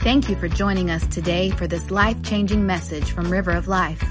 Thank 0.00 0.28
you 0.28 0.36
for 0.36 0.48
joining 0.48 0.90
us 0.90 1.04
today 1.08 1.50
for 1.50 1.66
this 1.66 1.90
life 1.90 2.22
changing 2.22 2.64
message 2.64 3.10
from 3.10 3.32
River 3.32 3.50
of 3.50 3.66
Life. 3.66 4.02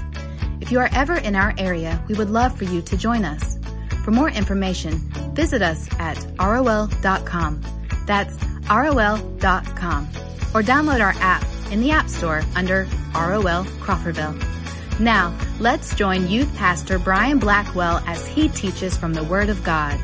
If 0.60 0.70
you 0.70 0.80
are 0.80 0.90
ever 0.92 1.14
in 1.14 1.34
our 1.34 1.54
area, 1.56 2.04
we 2.08 2.14
would 2.14 2.28
love 2.28 2.56
for 2.56 2.64
you 2.64 2.82
to 2.82 2.96
join 2.96 3.24
us. 3.24 3.58
For 4.04 4.10
more 4.10 4.28
information, 4.28 4.98
visit 5.34 5.62
us 5.62 5.88
at 5.98 6.22
rol.com. 6.38 7.62
That's 8.06 8.34
rol.com. 8.68 10.08
Or 10.54 10.62
download 10.62 11.00
our 11.00 11.14
app 11.20 11.44
in 11.70 11.80
the 11.80 11.90
App 11.90 12.10
Store 12.10 12.42
under 12.54 12.82
ROL 13.14 13.64
Crawfordville. 13.80 15.00
Now, 15.00 15.36
let's 15.58 15.94
join 15.94 16.28
Youth 16.28 16.54
Pastor 16.56 16.98
Brian 16.98 17.38
Blackwell 17.38 18.02
as 18.06 18.26
he 18.26 18.50
teaches 18.50 18.94
from 18.94 19.14
the 19.14 19.24
Word 19.24 19.48
of 19.48 19.64
God. 19.64 19.98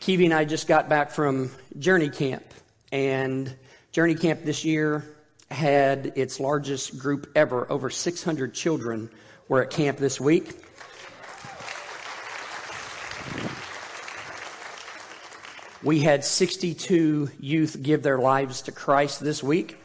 Kiwi 0.00 0.24
and 0.24 0.34
I 0.34 0.44
just 0.44 0.66
got 0.66 0.88
back 0.88 1.10
from 1.10 1.50
Journey 1.78 2.08
Camp, 2.08 2.42
and 2.92 3.52
Journey 3.90 4.14
Camp 4.14 4.44
this 4.44 4.64
year 4.64 5.04
had 5.50 6.12
its 6.14 6.38
largest 6.38 6.98
group 6.98 7.32
ever. 7.34 7.70
Over 7.70 7.90
600 7.90 8.54
children 8.54 9.10
were 9.48 9.62
at 9.62 9.70
camp 9.70 9.98
this 9.98 10.20
week. 10.20 10.52
We 15.82 15.98
had 15.98 16.24
62 16.24 17.30
youth 17.40 17.82
give 17.82 18.04
their 18.04 18.18
lives 18.18 18.62
to 18.62 18.72
Christ 18.72 19.20
this 19.20 19.42
week. 19.42 19.81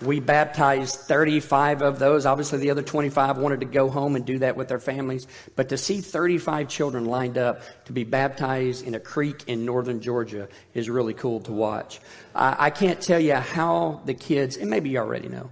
We 0.00 0.20
baptized 0.20 0.94
35 0.94 1.82
of 1.82 1.98
those. 1.98 2.24
Obviously, 2.24 2.58
the 2.58 2.70
other 2.70 2.82
25 2.82 3.38
wanted 3.38 3.60
to 3.60 3.66
go 3.66 3.88
home 3.88 4.14
and 4.14 4.24
do 4.24 4.38
that 4.38 4.56
with 4.56 4.68
their 4.68 4.78
families. 4.78 5.26
But 5.56 5.70
to 5.70 5.76
see 5.76 6.00
35 6.00 6.68
children 6.68 7.06
lined 7.06 7.36
up 7.36 7.62
to 7.86 7.92
be 7.92 8.04
baptized 8.04 8.86
in 8.86 8.94
a 8.94 9.00
creek 9.00 9.44
in 9.48 9.64
northern 9.64 10.00
Georgia 10.00 10.48
is 10.72 10.88
really 10.88 11.14
cool 11.14 11.40
to 11.40 11.52
watch. 11.52 12.00
I, 12.34 12.66
I 12.66 12.70
can't 12.70 13.00
tell 13.00 13.18
you 13.18 13.34
how 13.34 14.00
the 14.04 14.14
kids, 14.14 14.56
and 14.56 14.70
maybe 14.70 14.90
you 14.90 14.98
already 14.98 15.28
know, 15.28 15.50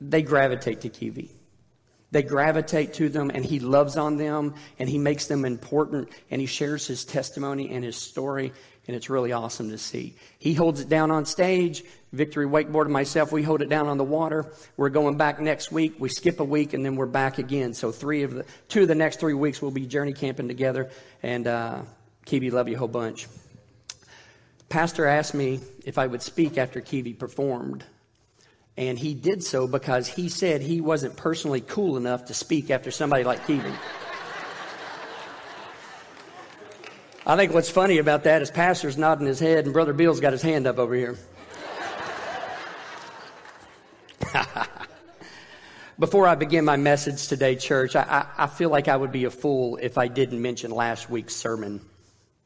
they 0.00 0.22
gravitate 0.22 0.80
to 0.82 0.88
Kiwi. 0.88 1.30
They 2.10 2.22
gravitate 2.22 2.94
to 2.94 3.10
them 3.10 3.30
and 3.34 3.44
he 3.44 3.60
loves 3.60 3.98
on 3.98 4.16
them 4.16 4.54
and 4.78 4.88
he 4.88 4.96
makes 4.96 5.26
them 5.26 5.44
important 5.44 6.08
and 6.30 6.40
he 6.40 6.46
shares 6.46 6.86
his 6.86 7.04
testimony 7.04 7.68
and 7.70 7.84
his 7.84 7.96
story 7.96 8.54
and 8.88 8.96
it's 8.96 9.10
really 9.10 9.32
awesome 9.32 9.70
to 9.70 9.78
see. 9.78 10.16
He 10.38 10.54
holds 10.54 10.80
it 10.80 10.88
down 10.88 11.10
on 11.10 11.26
stage. 11.26 11.84
Victory 12.12 12.46
Wakeboard 12.46 12.84
and 12.84 12.92
myself, 12.92 13.30
we 13.30 13.42
hold 13.42 13.60
it 13.60 13.68
down 13.68 13.86
on 13.86 13.98
the 13.98 14.04
water. 14.04 14.50
We're 14.78 14.88
going 14.88 15.18
back 15.18 15.38
next 15.40 15.70
week. 15.70 15.96
We 15.98 16.08
skip 16.08 16.40
a 16.40 16.44
week 16.44 16.72
and 16.72 16.84
then 16.84 16.96
we're 16.96 17.04
back 17.04 17.36
again. 17.36 17.74
So 17.74 17.92
three 17.92 18.22
of 18.22 18.32
the, 18.32 18.46
two 18.68 18.82
of 18.82 18.88
the 18.88 18.94
next 18.94 19.20
three 19.20 19.34
weeks 19.34 19.60
we'll 19.60 19.70
be 19.70 19.86
journey 19.86 20.14
camping 20.14 20.48
together 20.48 20.90
and, 21.22 21.46
uh, 21.46 21.82
Kiwi, 22.24 22.50
love 22.50 22.68
you 22.68 22.76
a 22.76 22.78
whole 22.78 22.88
bunch. 22.88 23.26
Pastor 24.68 25.06
asked 25.06 25.34
me 25.34 25.60
if 25.84 25.98
I 25.98 26.06
would 26.06 26.22
speak 26.22 26.58
after 26.58 26.80
Kiwi 26.80 27.12
performed. 27.12 27.84
And 28.76 28.98
he 28.98 29.12
did 29.12 29.42
so 29.42 29.66
because 29.66 30.06
he 30.06 30.28
said 30.28 30.62
he 30.62 30.80
wasn't 30.80 31.16
personally 31.16 31.60
cool 31.60 31.96
enough 31.96 32.26
to 32.26 32.34
speak 32.34 32.70
after 32.70 32.90
somebody 32.90 33.24
like 33.24 33.46
Kiwi. 33.46 33.72
I 37.28 37.36
think 37.36 37.52
what's 37.52 37.68
funny 37.68 37.98
about 37.98 38.24
that 38.24 38.40
is 38.40 38.50
Pastor's 38.50 38.96
nodding 38.96 39.26
his 39.26 39.38
head 39.38 39.66
and 39.66 39.74
Brother 39.74 39.92
Bill's 39.92 40.18
got 40.18 40.32
his 40.32 40.40
hand 40.40 40.66
up 40.66 40.78
over 40.78 40.94
here. 40.94 41.18
Before 45.98 46.26
I 46.26 46.36
begin 46.36 46.64
my 46.64 46.78
message 46.78 47.28
today, 47.28 47.54
church, 47.56 47.94
I, 47.96 48.02
I, 48.02 48.44
I, 48.44 48.46
feel 48.46 48.70
like 48.70 48.88
I 48.88 48.96
would 48.96 49.12
be 49.12 49.24
a 49.24 49.30
fool 49.30 49.76
if 49.76 49.98
I 49.98 50.08
didn't 50.08 50.40
mention 50.40 50.70
last 50.70 51.10
week's 51.10 51.36
sermon 51.36 51.82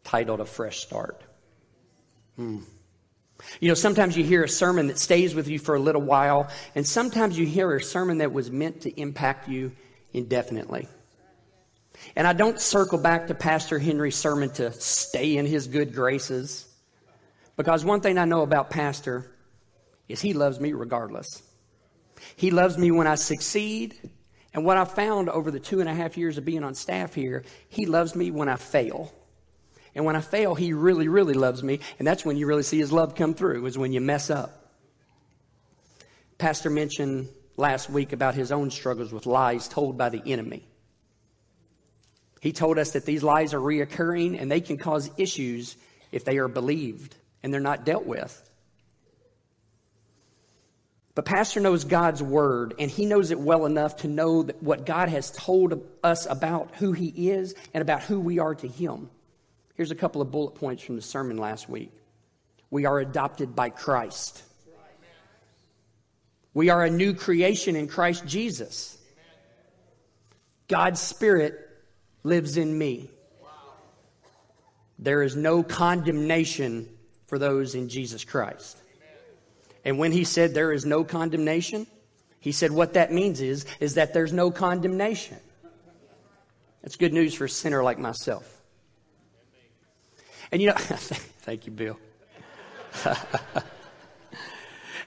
titled 0.02 0.40
A 0.40 0.44
Fresh 0.44 0.80
Start. 0.80 1.22
Hmm. 2.34 2.62
You 3.60 3.68
know, 3.68 3.74
sometimes 3.74 4.16
you 4.16 4.24
hear 4.24 4.42
a 4.42 4.48
sermon 4.48 4.88
that 4.88 4.98
stays 4.98 5.32
with 5.32 5.46
you 5.46 5.60
for 5.60 5.76
a 5.76 5.80
little 5.80 6.02
while, 6.02 6.50
and 6.74 6.84
sometimes 6.84 7.38
you 7.38 7.46
hear 7.46 7.72
a 7.76 7.80
sermon 7.80 8.18
that 8.18 8.32
was 8.32 8.50
meant 8.50 8.80
to 8.80 9.00
impact 9.00 9.48
you 9.48 9.76
indefinitely. 10.12 10.88
And 12.14 12.26
I 12.26 12.32
don't 12.32 12.60
circle 12.60 12.98
back 12.98 13.28
to 13.28 13.34
Pastor 13.34 13.78
Henry's 13.78 14.16
sermon 14.16 14.50
to 14.50 14.72
stay 14.72 15.36
in 15.36 15.46
his 15.46 15.66
good 15.66 15.94
graces, 15.94 16.68
because 17.56 17.84
one 17.84 18.00
thing 18.00 18.18
I 18.18 18.24
know 18.24 18.42
about 18.42 18.70
Pastor 18.70 19.30
is 20.08 20.20
he 20.20 20.34
loves 20.34 20.60
me 20.60 20.72
regardless. 20.72 21.42
He 22.36 22.50
loves 22.50 22.76
me 22.76 22.90
when 22.90 23.06
I 23.06 23.14
succeed, 23.14 23.96
and 24.52 24.64
what 24.64 24.76
I 24.76 24.84
found 24.84 25.30
over 25.30 25.50
the 25.50 25.60
two 25.60 25.80
and 25.80 25.88
a 25.88 25.94
half 25.94 26.18
years 26.18 26.36
of 26.36 26.44
being 26.44 26.64
on 26.64 26.74
staff 26.74 27.14
here, 27.14 27.44
he 27.68 27.86
loves 27.86 28.14
me 28.14 28.30
when 28.30 28.48
I 28.48 28.56
fail. 28.56 29.12
And 29.94 30.04
when 30.04 30.16
I 30.16 30.20
fail, 30.20 30.54
he 30.54 30.72
really, 30.72 31.08
really 31.08 31.34
loves 31.34 31.62
me. 31.62 31.80
And 31.98 32.08
that's 32.08 32.24
when 32.24 32.36
you 32.36 32.46
really 32.46 32.62
see 32.62 32.78
his 32.78 32.92
love 32.92 33.14
come 33.14 33.34
through, 33.34 33.66
is 33.66 33.76
when 33.76 33.92
you 33.92 34.00
mess 34.00 34.30
up. 34.30 34.72
Pastor 36.38 36.70
mentioned 36.70 37.28
last 37.56 37.88
week 37.90 38.12
about 38.12 38.34
his 38.34 38.50
own 38.52 38.70
struggles 38.70 39.12
with 39.12 39.26
lies 39.26 39.68
told 39.68 39.98
by 39.98 40.08
the 40.08 40.22
enemy. 40.26 40.66
He 42.42 42.52
told 42.52 42.76
us 42.76 42.90
that 42.94 43.06
these 43.06 43.22
lies 43.22 43.54
are 43.54 43.60
reoccurring 43.60 44.42
and 44.42 44.50
they 44.50 44.60
can 44.60 44.76
cause 44.76 45.08
issues 45.16 45.76
if 46.10 46.24
they 46.24 46.38
are 46.38 46.48
believed 46.48 47.14
and 47.40 47.54
they're 47.54 47.60
not 47.60 47.84
dealt 47.84 48.04
with. 48.04 48.50
But 51.14 51.24
Pastor 51.24 51.60
knows 51.60 51.84
God's 51.84 52.20
word, 52.20 52.74
and 52.80 52.90
he 52.90 53.06
knows 53.06 53.30
it 53.30 53.38
well 53.38 53.64
enough 53.64 53.98
to 53.98 54.08
know 54.08 54.42
that 54.42 54.60
what 54.60 54.86
God 54.86 55.08
has 55.08 55.30
told 55.30 55.86
us 56.02 56.26
about 56.26 56.74
who 56.76 56.90
he 56.90 57.30
is 57.30 57.54
and 57.74 57.80
about 57.80 58.02
who 58.02 58.18
we 58.18 58.40
are 58.40 58.56
to 58.56 58.66
him. 58.66 59.08
Here's 59.76 59.92
a 59.92 59.94
couple 59.94 60.20
of 60.20 60.32
bullet 60.32 60.56
points 60.56 60.82
from 60.82 60.96
the 60.96 61.02
sermon 61.02 61.36
last 61.36 61.68
week. 61.68 61.92
We 62.70 62.86
are 62.86 62.98
adopted 62.98 63.54
by 63.54 63.70
Christ. 63.70 64.42
We 66.54 66.70
are 66.70 66.82
a 66.82 66.90
new 66.90 67.14
creation 67.14 67.76
in 67.76 67.86
Christ 67.86 68.26
Jesus. 68.26 68.98
God's 70.66 71.00
Spirit 71.00 71.61
lives 72.22 72.56
in 72.56 72.76
me. 72.76 73.10
There 74.98 75.22
is 75.22 75.34
no 75.34 75.62
condemnation 75.62 76.88
for 77.26 77.38
those 77.38 77.74
in 77.74 77.88
Jesus 77.88 78.24
Christ. 78.24 78.78
And 79.84 79.98
when 79.98 80.12
he 80.12 80.24
said 80.24 80.54
there 80.54 80.72
is 80.72 80.86
no 80.86 81.02
condemnation, 81.02 81.86
he 82.38 82.52
said 82.52 82.70
what 82.70 82.94
that 82.94 83.12
means 83.12 83.40
is, 83.40 83.66
is 83.80 83.94
that 83.94 84.14
there's 84.14 84.32
no 84.32 84.50
condemnation. 84.50 85.38
That's 86.82 86.96
good 86.96 87.12
news 87.12 87.34
for 87.34 87.46
a 87.46 87.48
sinner 87.48 87.82
like 87.82 87.98
myself. 87.98 88.60
And 90.50 90.60
you 90.60 90.68
know, 90.68 90.74
thank 90.76 91.66
you, 91.66 91.72
Bill. 91.72 91.98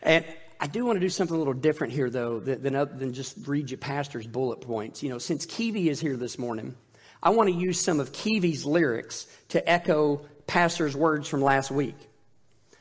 and 0.01 0.25
I 0.59 0.67
do 0.67 0.85
want 0.85 0.95
to 0.95 1.01
do 1.01 1.09
something 1.09 1.35
a 1.35 1.37
little 1.37 1.53
different 1.53 1.93
here, 1.93 2.09
though, 2.09 2.39
than, 2.39 2.73
than 2.73 3.13
just 3.13 3.47
read 3.47 3.69
your 3.69 3.77
pastor's 3.77 4.25
bullet 4.25 4.61
points. 4.61 5.03
You 5.03 5.09
know, 5.09 5.19
since 5.19 5.45
Kiwi 5.45 5.89
is 5.89 5.99
here 5.99 6.17
this 6.17 6.39
morning, 6.39 6.75
I 7.21 7.29
want 7.31 7.49
to 7.49 7.55
use 7.55 7.81
some 7.81 7.99
of 7.99 8.11
Kiwi's 8.11 8.65
lyrics 8.65 9.27
to 9.49 9.69
echo 9.69 10.25
pastor's 10.47 10.95
words 10.95 11.27
from 11.27 11.41
last 11.41 11.71
week. 11.71 11.97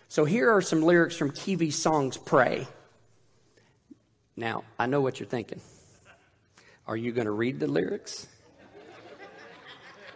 So 0.08 0.24
here 0.24 0.50
are 0.50 0.62
some 0.62 0.82
lyrics 0.82 1.16
from 1.16 1.30
Kiwi's 1.30 1.76
songs, 1.76 2.16
Pray. 2.16 2.66
Now, 4.36 4.64
I 4.78 4.86
know 4.86 5.00
what 5.00 5.18
you're 5.18 5.28
thinking. 5.28 5.60
Are 6.86 6.96
you 6.96 7.12
going 7.12 7.26
to 7.26 7.32
read 7.32 7.60
the 7.60 7.66
lyrics? 7.66 8.26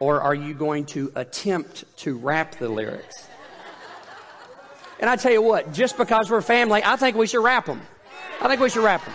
Or 0.01 0.21
are 0.21 0.35
you 0.35 0.55
going 0.55 0.87
to 0.87 1.11
attempt 1.15 1.85
to 1.99 2.17
rap 2.17 2.57
the 2.57 2.69
lyrics? 2.69 3.27
And 5.01 5.09
I 5.09 5.17
tell 5.17 5.33
you 5.33 5.43
what, 5.43 5.73
just 5.73 5.97
because 5.97 6.31
we're 6.31 6.41
family, 6.43 6.83
I 6.85 6.97
think 6.97 7.17
we 7.17 7.27
should 7.27 7.43
rap 7.43 7.67
them. 7.67 7.81
I 8.41 8.49
think 8.49 8.61
we 8.61 8.69
should 8.69 8.85
rap 8.85 9.05
them. 9.05 9.15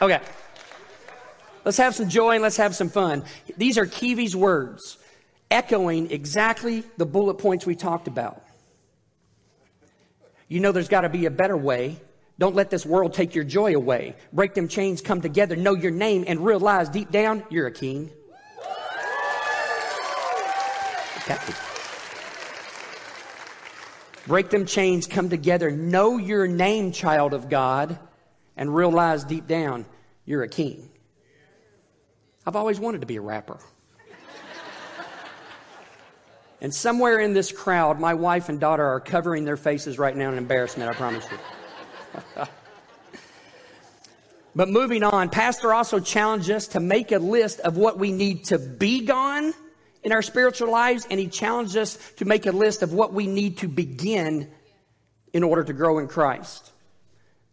Okay. 0.00 0.20
Let's 1.64 1.78
have 1.78 1.94
some 1.94 2.08
joy 2.08 2.34
and 2.34 2.42
let's 2.42 2.56
have 2.56 2.74
some 2.74 2.88
fun. 2.88 3.24
These 3.56 3.78
are 3.78 3.86
Kiwi's 3.86 4.34
words, 4.34 4.98
echoing 5.50 6.10
exactly 6.10 6.84
the 6.96 7.06
bullet 7.06 7.34
points 7.34 7.66
we 7.66 7.74
talked 7.74 8.08
about. 8.08 8.42
You 10.48 10.60
know 10.60 10.72
there's 10.72 10.88
got 10.88 11.02
to 11.02 11.08
be 11.08 11.26
a 11.26 11.30
better 11.30 11.56
way. 11.56 12.00
Don't 12.38 12.54
let 12.54 12.70
this 12.70 12.86
world 12.86 13.14
take 13.14 13.34
your 13.34 13.44
joy 13.44 13.74
away. 13.74 14.14
Break 14.32 14.54
them 14.54 14.68
chains, 14.68 15.02
come 15.02 15.20
together, 15.20 15.56
know 15.56 15.74
your 15.74 15.90
name, 15.90 16.24
and 16.26 16.44
realize 16.44 16.88
deep 16.88 17.10
down 17.10 17.42
you're 17.50 17.66
a 17.66 17.72
king. 17.72 18.10
Break 24.26 24.50
them 24.50 24.66
chains, 24.66 25.06
come 25.06 25.28
together, 25.28 25.70
know 25.70 26.18
your 26.18 26.46
name, 26.46 26.92
child 26.92 27.34
of 27.34 27.48
God, 27.48 27.98
and 28.56 28.74
realize 28.74 29.24
deep 29.24 29.46
down 29.46 29.84
you're 30.24 30.42
a 30.42 30.48
king. 30.48 30.90
I've 32.48 32.56
always 32.56 32.80
wanted 32.80 33.02
to 33.02 33.06
be 33.06 33.16
a 33.16 33.20
rapper. 33.20 33.58
and 36.62 36.74
somewhere 36.74 37.18
in 37.18 37.34
this 37.34 37.52
crowd, 37.52 38.00
my 38.00 38.14
wife 38.14 38.48
and 38.48 38.58
daughter 38.58 38.86
are 38.86 39.00
covering 39.00 39.44
their 39.44 39.58
faces 39.58 39.98
right 39.98 40.16
now 40.16 40.32
in 40.32 40.38
embarrassment, 40.38 40.90
I 40.90 40.94
promise 40.94 41.26
you. 41.30 42.44
but 44.56 44.70
moving 44.70 45.02
on, 45.02 45.28
Pastor 45.28 45.74
also 45.74 46.00
challenged 46.00 46.50
us 46.50 46.68
to 46.68 46.80
make 46.80 47.12
a 47.12 47.18
list 47.18 47.60
of 47.60 47.76
what 47.76 47.98
we 47.98 48.12
need 48.12 48.44
to 48.44 48.58
be 48.58 49.04
gone 49.04 49.52
in 50.02 50.12
our 50.12 50.22
spiritual 50.22 50.70
lives, 50.70 51.06
and 51.10 51.20
He 51.20 51.26
challenged 51.26 51.76
us 51.76 51.98
to 52.16 52.24
make 52.24 52.46
a 52.46 52.52
list 52.52 52.82
of 52.82 52.94
what 52.94 53.12
we 53.12 53.26
need 53.26 53.58
to 53.58 53.68
begin 53.68 54.50
in 55.34 55.42
order 55.42 55.64
to 55.64 55.74
grow 55.74 55.98
in 55.98 56.08
Christ. 56.08 56.72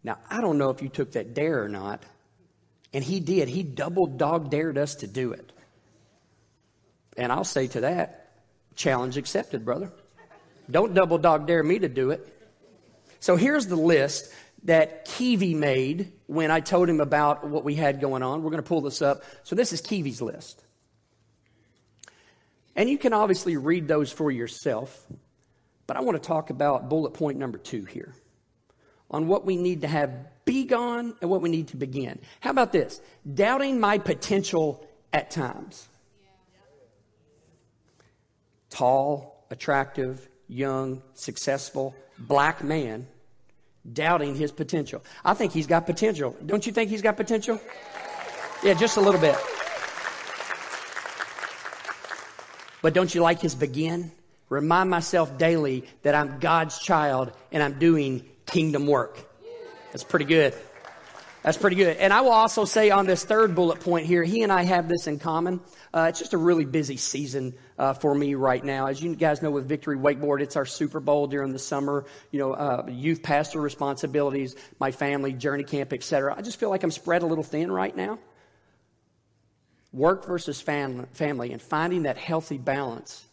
Now, 0.02 0.16
I 0.30 0.40
don't 0.40 0.56
know 0.56 0.70
if 0.70 0.80
you 0.80 0.88
took 0.88 1.12
that 1.12 1.34
dare 1.34 1.62
or 1.62 1.68
not, 1.68 2.02
and 2.96 3.04
He 3.04 3.20
did. 3.20 3.48
He 3.48 3.62
double 3.62 4.06
dog 4.06 4.50
dared 4.50 4.78
us 4.78 4.94
to 4.96 5.06
do 5.06 5.32
it. 5.32 5.52
And 7.14 7.30
I'll 7.30 7.44
say 7.44 7.66
to 7.66 7.82
that, 7.82 8.32
challenge 8.74 9.18
accepted, 9.18 9.66
brother. 9.66 9.92
Don't 10.70 10.94
double 10.94 11.18
dog 11.18 11.46
dare 11.46 11.62
me 11.62 11.78
to 11.78 11.90
do 11.90 12.10
it. 12.10 12.26
So 13.20 13.36
here's 13.36 13.66
the 13.66 13.76
list 13.76 14.32
that 14.64 15.04
Kiwi 15.04 15.52
made 15.52 16.10
when 16.24 16.50
I 16.50 16.60
told 16.60 16.88
him 16.88 17.00
about 17.00 17.46
what 17.46 17.64
we 17.64 17.74
had 17.74 18.00
going 18.00 18.22
on. 18.22 18.42
We're 18.42 18.50
going 18.50 18.62
to 18.62 18.68
pull 18.68 18.80
this 18.80 19.02
up. 19.02 19.24
So 19.42 19.54
this 19.54 19.74
is 19.74 19.82
Kiwi's 19.82 20.22
list. 20.22 20.64
And 22.74 22.88
you 22.88 22.96
can 22.96 23.12
obviously 23.12 23.58
read 23.58 23.88
those 23.88 24.10
for 24.10 24.30
yourself, 24.30 25.06
but 25.86 25.98
I 25.98 26.00
want 26.00 26.16
to 26.16 26.26
talk 26.26 26.48
about 26.48 26.88
bullet 26.88 27.10
point 27.10 27.36
number 27.36 27.58
two 27.58 27.84
here 27.84 28.14
on 29.10 29.26
what 29.28 29.44
we 29.44 29.56
need 29.56 29.82
to 29.82 29.88
have 29.88 30.10
be 30.44 30.64
gone 30.64 31.14
and 31.20 31.28
what 31.28 31.42
we 31.42 31.48
need 31.48 31.68
to 31.68 31.76
begin. 31.76 32.18
How 32.40 32.50
about 32.50 32.72
this? 32.72 33.00
Doubting 33.34 33.80
my 33.80 33.98
potential 33.98 34.86
at 35.12 35.30
times. 35.30 35.88
Tall, 38.70 39.44
attractive, 39.50 40.28
young, 40.48 41.02
successful, 41.14 41.94
black 42.18 42.62
man 42.62 43.06
doubting 43.92 44.34
his 44.34 44.52
potential. 44.52 45.02
I 45.24 45.34
think 45.34 45.52
he's 45.52 45.66
got 45.66 45.86
potential. 45.86 46.36
Don't 46.44 46.66
you 46.66 46.72
think 46.72 46.90
he's 46.90 47.02
got 47.02 47.16
potential? 47.16 47.60
Yeah, 48.62 48.74
just 48.74 48.96
a 48.96 49.00
little 49.00 49.20
bit. 49.20 49.36
But 52.82 52.94
don't 52.94 53.14
you 53.14 53.20
like 53.20 53.40
his 53.40 53.54
begin? 53.54 54.12
Remind 54.48 54.90
myself 54.90 55.36
daily 55.38 55.84
that 56.02 56.14
I'm 56.14 56.38
God's 56.38 56.78
child 56.78 57.32
and 57.50 57.62
I'm 57.62 57.78
doing 57.78 58.24
kingdom 58.46 58.86
work. 58.86 59.18
That's 59.92 60.04
pretty 60.04 60.24
good. 60.24 60.54
That's 61.42 61.56
pretty 61.56 61.76
good. 61.76 61.98
And 61.98 62.12
I 62.12 62.22
will 62.22 62.32
also 62.32 62.64
say 62.64 62.90
on 62.90 63.06
this 63.06 63.24
third 63.24 63.54
bullet 63.54 63.78
point 63.78 64.06
here, 64.06 64.24
he 64.24 64.42
and 64.42 64.52
I 64.52 64.64
have 64.64 64.88
this 64.88 65.06
in 65.06 65.20
common. 65.20 65.60
Uh, 65.94 66.06
it's 66.08 66.18
just 66.18 66.34
a 66.34 66.38
really 66.38 66.64
busy 66.64 66.96
season 66.96 67.54
uh, 67.78 67.92
for 67.92 68.12
me 68.14 68.34
right 68.34 68.64
now. 68.64 68.86
As 68.86 69.00
you 69.00 69.14
guys 69.14 69.42
know, 69.42 69.52
with 69.52 69.68
Victory 69.68 69.96
Wakeboard, 69.96 70.40
it's 70.40 70.56
our 70.56 70.66
Super 70.66 70.98
Bowl 70.98 71.28
during 71.28 71.52
the 71.52 71.58
summer. 71.60 72.04
You 72.32 72.40
know, 72.40 72.52
uh, 72.52 72.86
youth 72.88 73.22
pastor 73.22 73.60
responsibilities, 73.60 74.56
my 74.80 74.90
family, 74.90 75.32
journey 75.32 75.62
camp, 75.62 75.92
etc. 75.92 76.34
I 76.36 76.42
just 76.42 76.58
feel 76.58 76.68
like 76.68 76.82
I'm 76.82 76.90
spread 76.90 77.22
a 77.22 77.26
little 77.26 77.44
thin 77.44 77.70
right 77.70 77.94
now. 77.94 78.18
Work 79.92 80.26
versus 80.26 80.60
fam- 80.60 81.06
family, 81.12 81.52
and 81.52 81.62
finding 81.62 82.02
that 82.02 82.18
healthy 82.18 82.58
balance 82.58 83.25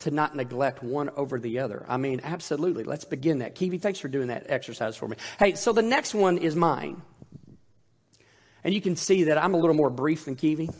to 0.00 0.10
not 0.10 0.34
neglect 0.34 0.82
one 0.82 1.10
over 1.10 1.38
the 1.38 1.60
other. 1.60 1.84
I 1.88 1.96
mean, 1.96 2.20
absolutely. 2.24 2.84
Let's 2.84 3.04
begin 3.04 3.38
that. 3.38 3.54
Kiwi, 3.54 3.78
thanks 3.78 3.98
for 3.98 4.08
doing 4.08 4.28
that 4.28 4.46
exercise 4.48 4.96
for 4.96 5.06
me. 5.06 5.16
Hey, 5.38 5.54
so 5.54 5.72
the 5.72 5.82
next 5.82 6.14
one 6.14 6.38
is 6.38 6.56
mine. 6.56 7.02
And 8.64 8.74
you 8.74 8.80
can 8.80 8.96
see 8.96 9.24
that 9.24 9.38
I'm 9.38 9.54
a 9.54 9.58
little 9.58 9.76
more 9.76 9.90
brief 9.90 10.24
than 10.24 10.36
Kiwi. 10.36 10.70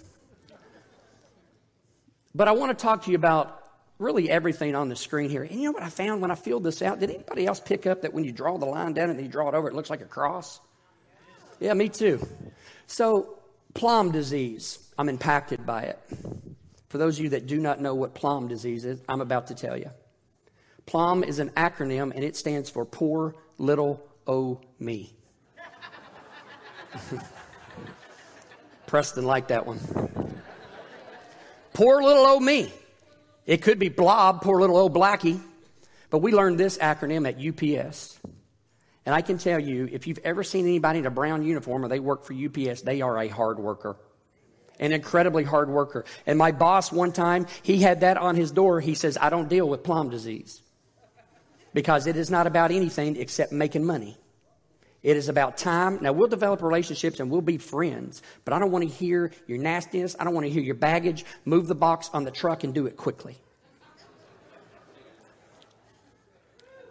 But 2.34 2.48
I 2.48 2.52
want 2.52 2.76
to 2.76 2.82
talk 2.82 3.04
to 3.04 3.10
you 3.10 3.16
about 3.16 3.62
really 3.98 4.30
everything 4.30 4.74
on 4.74 4.88
the 4.88 4.96
screen 4.96 5.28
here. 5.28 5.42
And 5.42 5.52
you 5.60 5.64
know 5.64 5.72
what 5.72 5.82
I 5.82 5.90
found 5.90 6.22
when 6.22 6.30
I 6.30 6.34
filled 6.34 6.64
this 6.64 6.80
out? 6.80 7.00
Did 7.00 7.10
anybody 7.10 7.46
else 7.46 7.60
pick 7.60 7.86
up 7.86 8.02
that 8.02 8.14
when 8.14 8.24
you 8.24 8.32
draw 8.32 8.56
the 8.56 8.66
line 8.66 8.94
down 8.94 9.10
and 9.10 9.18
then 9.18 9.26
you 9.26 9.30
draw 9.30 9.48
it 9.48 9.54
over, 9.54 9.68
it 9.68 9.74
looks 9.74 9.90
like 9.90 10.00
a 10.00 10.06
cross? 10.06 10.60
Yeah, 11.58 11.74
me 11.74 11.90
too. 11.90 12.26
So, 12.86 13.38
plum 13.74 14.10
disease, 14.12 14.78
I'm 14.96 15.10
impacted 15.10 15.66
by 15.66 15.82
it. 15.82 15.98
For 16.90 16.98
those 16.98 17.18
of 17.18 17.24
you 17.24 17.30
that 17.30 17.46
do 17.46 17.58
not 17.58 17.80
know 17.80 17.94
what 17.94 18.14
plum 18.14 18.48
disease 18.48 18.84
is, 18.84 19.00
I'm 19.08 19.20
about 19.20 19.46
to 19.46 19.54
tell 19.54 19.76
you. 19.76 19.90
PLOM 20.86 21.22
is 21.24 21.38
an 21.38 21.50
acronym 21.50 22.12
and 22.12 22.24
it 22.24 22.34
stands 22.34 22.68
for 22.68 22.84
Poor 22.84 23.36
Little 23.58 24.04
O 24.26 24.60
Me. 24.80 25.14
Preston 28.86 29.24
liked 29.24 29.48
that 29.48 29.66
one. 29.66 29.78
Poor 31.74 32.02
little 32.02 32.26
O 32.26 32.40
me. 32.40 32.72
It 33.46 33.62
could 33.62 33.78
be 33.78 33.88
blob, 33.88 34.42
poor 34.42 34.60
little 34.60 34.76
O 34.76 34.90
blackie. 34.90 35.40
But 36.10 36.18
we 36.18 36.32
learned 36.32 36.58
this 36.58 36.76
acronym 36.78 37.24
at 37.24 37.38
UPS. 37.38 38.18
And 39.06 39.14
I 39.14 39.22
can 39.22 39.38
tell 39.38 39.60
you, 39.60 39.88
if 39.92 40.08
you've 40.08 40.18
ever 40.24 40.42
seen 40.42 40.66
anybody 40.66 40.98
in 40.98 41.06
a 41.06 41.10
brown 41.10 41.44
uniform 41.44 41.84
or 41.84 41.88
they 41.88 42.00
work 42.00 42.24
for 42.24 42.34
UPS, 42.34 42.82
they 42.82 43.00
are 43.00 43.16
a 43.16 43.28
hard 43.28 43.60
worker. 43.60 43.96
An 44.80 44.92
incredibly 44.92 45.44
hard 45.44 45.70
worker. 45.70 46.04
And 46.26 46.36
my 46.36 46.50
boss, 46.50 46.90
one 46.90 47.12
time, 47.12 47.46
he 47.62 47.78
had 47.78 48.00
that 48.00 48.16
on 48.16 48.34
his 48.34 48.50
door. 48.50 48.80
He 48.80 48.94
says, 48.94 49.16
I 49.20 49.30
don't 49.30 49.48
deal 49.48 49.68
with 49.68 49.84
plum 49.84 50.10
disease. 50.10 50.62
Because 51.72 52.08
it 52.08 52.16
is 52.16 52.30
not 52.30 52.48
about 52.48 52.72
anything 52.72 53.14
except 53.16 53.52
making 53.52 53.84
money. 53.84 54.16
It 55.02 55.16
is 55.16 55.28
about 55.28 55.56
time. 55.56 55.98
Now, 56.02 56.12
we'll 56.12 56.28
develop 56.28 56.62
relationships 56.62 57.20
and 57.20 57.30
we'll 57.30 57.40
be 57.40 57.58
friends, 57.58 58.22
but 58.44 58.52
I 58.52 58.58
don't 58.58 58.70
want 58.70 58.88
to 58.88 58.90
hear 58.94 59.30
your 59.46 59.58
nastiness. 59.58 60.16
I 60.18 60.24
don't 60.24 60.34
want 60.34 60.46
to 60.46 60.52
hear 60.52 60.62
your 60.62 60.74
baggage. 60.74 61.24
Move 61.44 61.68
the 61.68 61.74
box 61.74 62.10
on 62.12 62.24
the 62.24 62.30
truck 62.30 62.64
and 62.64 62.74
do 62.74 62.86
it 62.86 62.96
quickly. 62.96 63.38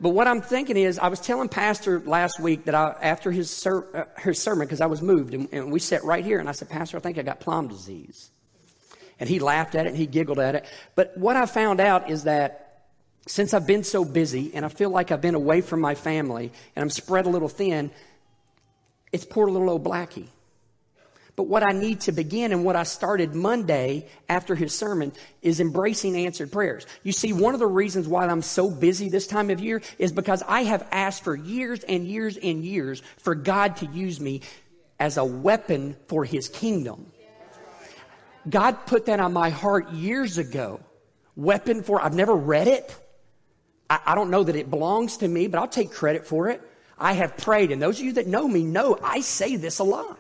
But 0.02 0.10
what 0.10 0.28
I'm 0.28 0.42
thinking 0.42 0.78
is, 0.78 0.98
I 0.98 1.10
was 1.10 1.20
telling 1.20 1.50
Pastor 1.50 2.00
last 2.00 2.40
week 2.40 2.66
that 2.66 2.76
I, 2.76 2.96
after 3.02 3.32
his, 3.32 3.52
ser- 3.52 3.88
uh, 3.94 4.22
his 4.22 4.42
sermon, 4.42 4.66
because 4.66 4.82
I 4.82 4.86
was 4.86 5.02
moved, 5.02 5.34
and, 5.34 5.50
and 5.52 5.72
we 5.72 5.80
sat 5.80 6.04
right 6.04 6.24
here, 6.24 6.40
and 6.40 6.48
I 6.48 6.54
said, 6.54 6.70
Pastor, 6.70 6.98
I 6.98 7.00
think 7.02 7.18
I 7.18 7.22
got 7.22 7.40
plum 7.40 7.68
disease. 7.68 8.32
And 9.20 9.28
he 9.28 9.40
laughed 9.40 9.76
at 9.76 9.86
it 9.86 9.90
and 9.90 9.98
he 9.98 10.06
giggled 10.06 10.40
at 10.40 10.56
it. 10.56 10.66
But 10.96 11.18
what 11.18 11.36
I 11.36 11.46
found 11.46 11.82
out 11.82 12.10
is 12.10 12.24
that 12.24 12.84
since 13.28 13.54
I've 13.54 13.68
been 13.68 13.84
so 13.84 14.06
busy 14.06 14.52
and 14.54 14.66
I 14.66 14.70
feel 14.70 14.90
like 14.90 15.12
I've 15.12 15.22
been 15.22 15.36
away 15.36 15.60
from 15.60 15.82
my 15.82 15.94
family 15.94 16.54
and 16.76 16.84
I'm 16.84 16.90
spread 16.90 17.26
a 17.26 17.30
little 17.30 17.50
thin, 17.50 17.92
it's 19.12 19.26
poor 19.26 19.50
little 19.50 19.70
old 19.70 19.84
Blackie. 19.84 20.28
But 21.40 21.48
what 21.48 21.64
I 21.64 21.72
need 21.72 22.02
to 22.02 22.12
begin 22.12 22.52
and 22.52 22.66
what 22.66 22.76
I 22.76 22.84
started 22.84 23.34
Monday 23.34 24.08
after 24.28 24.56
his 24.56 24.78
sermon 24.78 25.14
is 25.42 25.62
embracing 25.62 26.18
answered 26.18 26.52
prayers. 26.52 26.86
You 27.02 27.14
see, 27.14 27.32
one 27.32 27.54
of 27.54 27.62
the 27.62 27.66
reasons 27.66 28.10
why 28.10 28.28
I'm 28.28 28.42
so 28.42 28.70
busy 28.70 29.08
this 29.08 29.26
time 29.26 29.50
of 29.50 29.62
year 29.62 29.82
is 29.98 30.12
because 30.12 30.44
I 30.46 30.64
have 30.64 30.86
asked 30.92 31.24
for 31.24 31.38
years 31.38 31.82
and 31.86 32.06
years 32.06 32.36
and 32.36 32.62
years 32.62 33.02
for 33.20 33.36
God 33.36 33.78
to 33.78 33.86
use 33.86 34.20
me 34.20 34.42
as 35.00 35.16
a 35.16 35.24
weapon 35.24 35.96
for 36.10 36.26
his 36.26 36.50
kingdom. 36.50 37.10
God 38.50 38.86
put 38.86 39.06
that 39.06 39.22
on 39.22 39.32
my 39.32 39.50
heart 39.50 39.94
years 39.94 40.38
ago. 40.38 40.82
Weapon 41.38 41.84
for, 41.84 42.02
I've 42.02 42.14
never 42.14 42.36
read 42.36 42.68
it. 42.68 42.94
I, 43.90 44.00
I 44.08 44.16
don't 44.16 44.30
know 44.30 44.44
that 44.44 44.58
it 44.58 44.70
belongs 44.70 45.16
to 45.16 45.28
me, 45.30 45.48
but 45.48 45.58
I'll 45.58 45.70
take 45.70 45.94
credit 45.94 46.28
for 46.28 46.50
it. 46.50 46.62
I 46.98 47.14
have 47.14 47.38
prayed, 47.38 47.72
and 47.72 47.82
those 47.82 47.98
of 47.98 48.06
you 48.06 48.12
that 48.12 48.28
know 48.28 48.46
me 48.46 48.66
know 48.66 49.00
I 49.02 49.22
say 49.22 49.56
this 49.56 49.80
a 49.80 49.86
lot. 49.86 50.20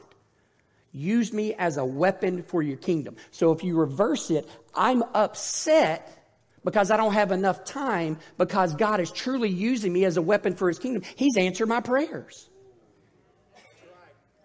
Use 0.91 1.31
me 1.31 1.53
as 1.53 1.77
a 1.77 1.85
weapon 1.85 2.43
for 2.43 2.61
your 2.63 2.77
kingdom. 2.77 3.15
So 3.31 3.51
if 3.51 3.63
you 3.63 3.77
reverse 3.77 4.31
it, 4.31 4.49
I'm 4.73 5.03
upset 5.13 6.15
because 6.63 6.91
I 6.91 6.97
don't 6.97 7.13
have 7.13 7.31
enough 7.31 7.63
time 7.63 8.17
because 8.37 8.75
God 8.75 8.99
is 8.99 9.11
truly 9.11 9.49
using 9.49 9.93
me 9.93 10.05
as 10.05 10.17
a 10.17 10.21
weapon 10.21 10.55
for 10.55 10.67
his 10.67 10.79
kingdom. 10.79 11.03
He's 11.15 11.37
answered 11.37 11.67
my 11.67 11.79
prayers. 11.79 12.49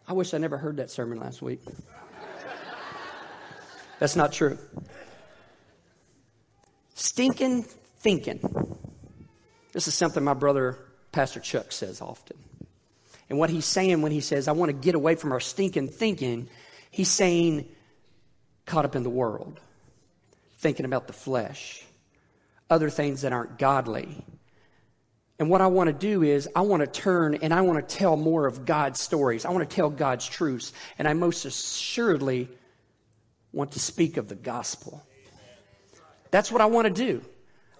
I 0.06 0.12
wish 0.12 0.34
I 0.34 0.38
never 0.38 0.58
heard 0.58 0.76
that 0.76 0.90
sermon 0.90 1.18
last 1.18 1.40
week. 1.40 1.60
That's 3.98 4.16
not 4.16 4.32
true. 4.32 4.58
Stinking 6.94 7.62
thinking. 7.98 8.40
This 9.72 9.88
is 9.88 9.94
something 9.94 10.22
my 10.22 10.34
brother, 10.34 10.78
Pastor 11.10 11.40
Chuck, 11.40 11.72
says 11.72 12.02
often. 12.02 12.36
And 13.28 13.38
what 13.38 13.50
he's 13.50 13.64
saying 13.64 14.02
when 14.02 14.12
he 14.12 14.20
says, 14.20 14.48
I 14.48 14.52
want 14.52 14.70
to 14.70 14.74
get 14.74 14.94
away 14.94 15.14
from 15.14 15.32
our 15.32 15.40
stinking 15.40 15.88
thinking, 15.88 16.48
he's 16.90 17.10
saying, 17.10 17.68
caught 18.66 18.84
up 18.84 18.96
in 18.96 19.02
the 19.02 19.10
world, 19.10 19.60
thinking 20.56 20.84
about 20.84 21.06
the 21.06 21.12
flesh, 21.12 21.84
other 22.68 22.90
things 22.90 23.22
that 23.22 23.32
aren't 23.32 23.58
godly. 23.58 24.24
And 25.38 25.50
what 25.50 25.60
I 25.60 25.66
want 25.66 25.88
to 25.88 25.92
do 25.92 26.22
is, 26.22 26.48
I 26.54 26.60
want 26.60 26.80
to 26.80 26.86
turn 26.86 27.34
and 27.36 27.52
I 27.52 27.62
want 27.62 27.86
to 27.86 27.96
tell 27.96 28.16
more 28.16 28.46
of 28.46 28.64
God's 28.64 29.00
stories. 29.00 29.44
I 29.44 29.50
want 29.50 29.68
to 29.68 29.74
tell 29.74 29.90
God's 29.90 30.26
truths. 30.26 30.72
And 30.98 31.08
I 31.08 31.12
most 31.12 31.44
assuredly 31.44 32.48
want 33.52 33.72
to 33.72 33.80
speak 33.80 34.16
of 34.16 34.28
the 34.28 34.36
gospel. 34.36 35.02
That's 36.30 36.52
what 36.52 36.60
I 36.60 36.66
want 36.66 36.86
to 36.86 36.92
do. 36.92 37.22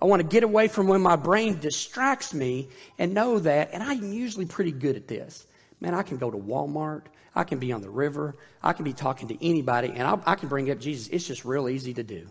I 0.04 0.06
want 0.06 0.20
to 0.20 0.28
get 0.28 0.42
away 0.42 0.68
from 0.68 0.87
when 0.87 1.00
my 1.00 1.16
brain 1.16 1.61
distracts 1.61 2.34
me 2.34 2.68
and 2.99 3.14
know 3.14 3.38
that, 3.38 3.70
and 3.73 3.82
I'm 3.82 4.12
usually 4.12 4.44
pretty 4.44 4.70
good 4.70 4.96
at 4.96 5.08
this. 5.08 5.46
Man, 5.80 5.94
I 5.94 6.02
can 6.02 6.18
go 6.18 6.30
to 6.30 6.37
Walmart. 6.37 7.04
I 7.34 7.44
can 7.44 7.58
be 7.58 7.73
on 7.73 7.80
the 7.80 7.88
river. 7.88 8.34
I 8.62 8.75
can 8.75 8.84
be 8.84 8.92
talking 8.92 9.28
to 9.28 9.42
anybody, 9.42 9.88
and 9.88 10.02
I, 10.02 10.18
I 10.26 10.34
can 10.34 10.50
bring 10.50 10.70
up 10.70 10.78
Jesus. 10.78 11.08
It's 11.08 11.26
just 11.26 11.46
real 11.46 11.70
easy 11.70 11.94
to 11.94 12.02
do. 12.02 12.26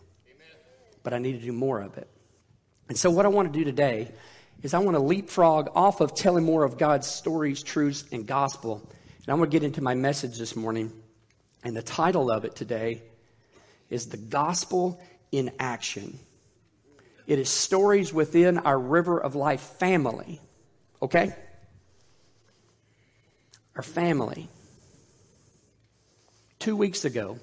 But 1.01 1.15
I 1.15 1.17
need 1.17 1.39
to 1.39 1.43
do 1.43 1.51
more 1.51 1.81
of 1.81 1.97
it. 1.97 2.07
And 2.89 2.95
so, 2.95 3.09
what 3.09 3.25
I 3.25 3.29
want 3.29 3.51
to 3.51 3.57
do 3.57 3.65
today 3.65 4.11
is 4.61 4.75
I 4.75 4.77
want 4.77 4.95
to 4.95 5.01
leapfrog 5.01 5.69
off 5.73 5.99
of 5.99 6.13
telling 6.13 6.43
more 6.45 6.63
of 6.63 6.77
God's 6.77 7.07
stories, 7.07 7.63
truths, 7.63 8.05
and 8.11 8.27
gospel. 8.27 8.87
And 9.25 9.29
I'm 9.29 9.37
going 9.37 9.49
to 9.49 9.59
get 9.59 9.63
into 9.65 9.81
my 9.81 9.95
message 9.95 10.37
this 10.37 10.55
morning. 10.55 10.93
And 11.63 11.75
the 11.75 11.81
title 11.81 12.29
of 12.29 12.45
it 12.45 12.55
today 12.55 13.01
is 13.89 14.09
The 14.09 14.17
Gospel 14.17 15.01
in 15.31 15.53
action. 15.57 16.19
It 17.25 17.39
is 17.39 17.49
stories 17.49 18.13
within 18.13 18.57
our 18.59 18.77
River 18.77 19.17
of 19.19 19.35
Life 19.35 19.61
family. 19.61 20.41
Okay? 21.01 21.33
Our 23.75 23.83
family. 23.83 24.49
Two 26.59 26.75
weeks 26.75 27.05
ago, 27.05 27.39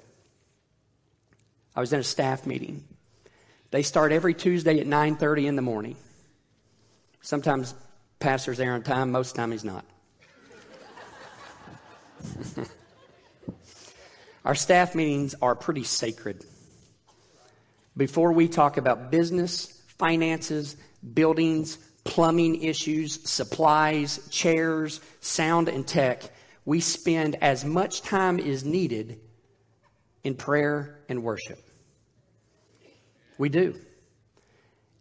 I 1.75 1.79
was 1.79 1.93
in 1.93 1.99
a 1.99 2.03
staff 2.03 2.45
meeting. 2.45 2.83
They 3.71 3.83
start 3.83 4.11
every 4.11 4.33
Tuesday 4.33 4.79
at 4.79 4.87
9:30 4.87 5.47
in 5.47 5.55
the 5.55 5.61
morning. 5.61 5.95
Sometimes 7.21 7.73
pastor's 8.19 8.57
there 8.57 8.73
on 8.73 8.83
time, 8.83 9.11
most 9.11 9.35
time 9.35 9.51
he's 9.51 9.63
not. 9.63 9.85
Our 14.45 14.55
staff 14.55 14.95
meetings 14.95 15.35
are 15.41 15.55
pretty 15.55 15.83
sacred. 15.83 16.43
Before 17.95 18.31
we 18.31 18.47
talk 18.47 18.77
about 18.77 19.11
business, 19.11 19.83
finances, 19.97 20.77
buildings, 21.13 21.77
plumbing 22.03 22.63
issues, 22.63 23.29
supplies, 23.29 24.27
chairs, 24.29 25.01
sound, 25.19 25.69
and 25.69 25.85
tech, 25.85 26.23
we 26.65 26.79
spend 26.79 27.35
as 27.41 27.65
much 27.65 28.01
time 28.01 28.39
as 28.39 28.63
needed 28.63 29.19
in 30.23 30.35
prayer 30.35 30.99
and 31.09 31.23
worship. 31.23 31.59
We 33.37 33.49
do. 33.49 33.75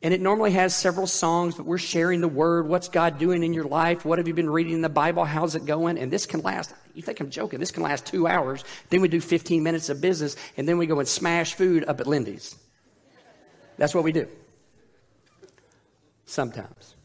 And 0.03 0.15
it 0.15 0.21
normally 0.21 0.53
has 0.53 0.75
several 0.75 1.07
songs, 1.07 1.57
but 1.57 1.67
we're 1.67 1.77
sharing 1.77 2.23
the 2.23 2.29
word. 2.29 2.67
What's 2.67 2.89
God 2.89 3.19
doing 3.19 3.43
in 3.43 3.53
your 3.53 3.65
life? 3.65 4.05
What 4.05 4.19
have 4.19 4.27
you 4.27 4.33
been 4.33 4.49
reading 4.49 4.73
in 4.73 4.81
the 4.81 4.89
Bible? 4.89 5.27
How's 5.27 5.55
it 5.55 5.67
going? 5.67 5.99
And 5.99 6.11
this 6.11 6.25
can 6.25 6.41
last, 6.41 6.73
you 6.95 7.03
think 7.03 7.21
I'm 7.21 7.29
joking, 7.29 7.61
this 7.61 7.71
can 7.71 7.83
last 7.83 8.07
two 8.07 8.27
hours. 8.27 8.65
Then 8.89 9.03
we 9.03 9.09
do 9.09 9.21
15 9.21 9.63
minutes 9.63 9.91
of 9.91 10.01
business, 10.01 10.37
and 10.57 10.67
then 10.67 10.79
we 10.79 10.87
go 10.87 10.99
and 10.99 11.09
smash 11.09 11.53
food 11.53 11.85
up 11.85 12.01
at 12.01 12.07
Lindy's. 12.07 12.57
That's 13.81 13.95
what 13.95 14.05
we 14.05 14.13
do. 14.13 14.29
Sometimes. 16.27 16.97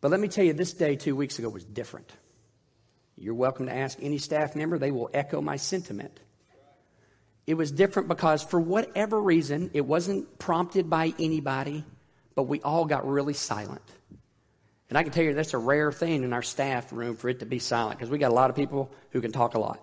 But 0.00 0.10
let 0.10 0.18
me 0.18 0.26
tell 0.26 0.44
you, 0.44 0.52
this 0.52 0.72
day 0.72 0.96
two 0.96 1.14
weeks 1.14 1.38
ago 1.38 1.48
was 1.48 1.62
different. 1.62 2.10
You're 3.16 3.34
welcome 3.34 3.66
to 3.66 3.72
ask 3.72 3.98
any 4.02 4.18
staff 4.18 4.56
member, 4.56 4.78
they 4.78 4.90
will 4.90 5.08
echo 5.14 5.40
my 5.40 5.54
sentiment. 5.54 6.18
It 7.46 7.54
was 7.54 7.70
different 7.70 8.08
because, 8.08 8.42
for 8.42 8.58
whatever 8.58 9.22
reason, 9.22 9.70
it 9.74 9.86
wasn't 9.86 10.40
prompted 10.40 10.90
by 10.90 11.14
anybody, 11.20 11.84
but 12.34 12.48
we 12.48 12.60
all 12.60 12.84
got 12.84 13.08
really 13.08 13.34
silent. 13.34 13.88
And 14.88 14.98
I 14.98 15.04
can 15.04 15.12
tell 15.12 15.22
you 15.22 15.34
that's 15.34 15.54
a 15.54 15.58
rare 15.58 15.92
thing 15.92 16.24
in 16.24 16.32
our 16.32 16.42
staff 16.42 16.92
room 16.92 17.14
for 17.14 17.28
it 17.28 17.38
to 17.38 17.46
be 17.46 17.60
silent 17.60 17.96
because 17.96 18.10
we 18.10 18.18
got 18.18 18.32
a 18.32 18.34
lot 18.34 18.50
of 18.50 18.56
people 18.56 18.90
who 19.10 19.20
can 19.20 19.30
talk 19.30 19.54
a 19.54 19.60
lot. 19.60 19.80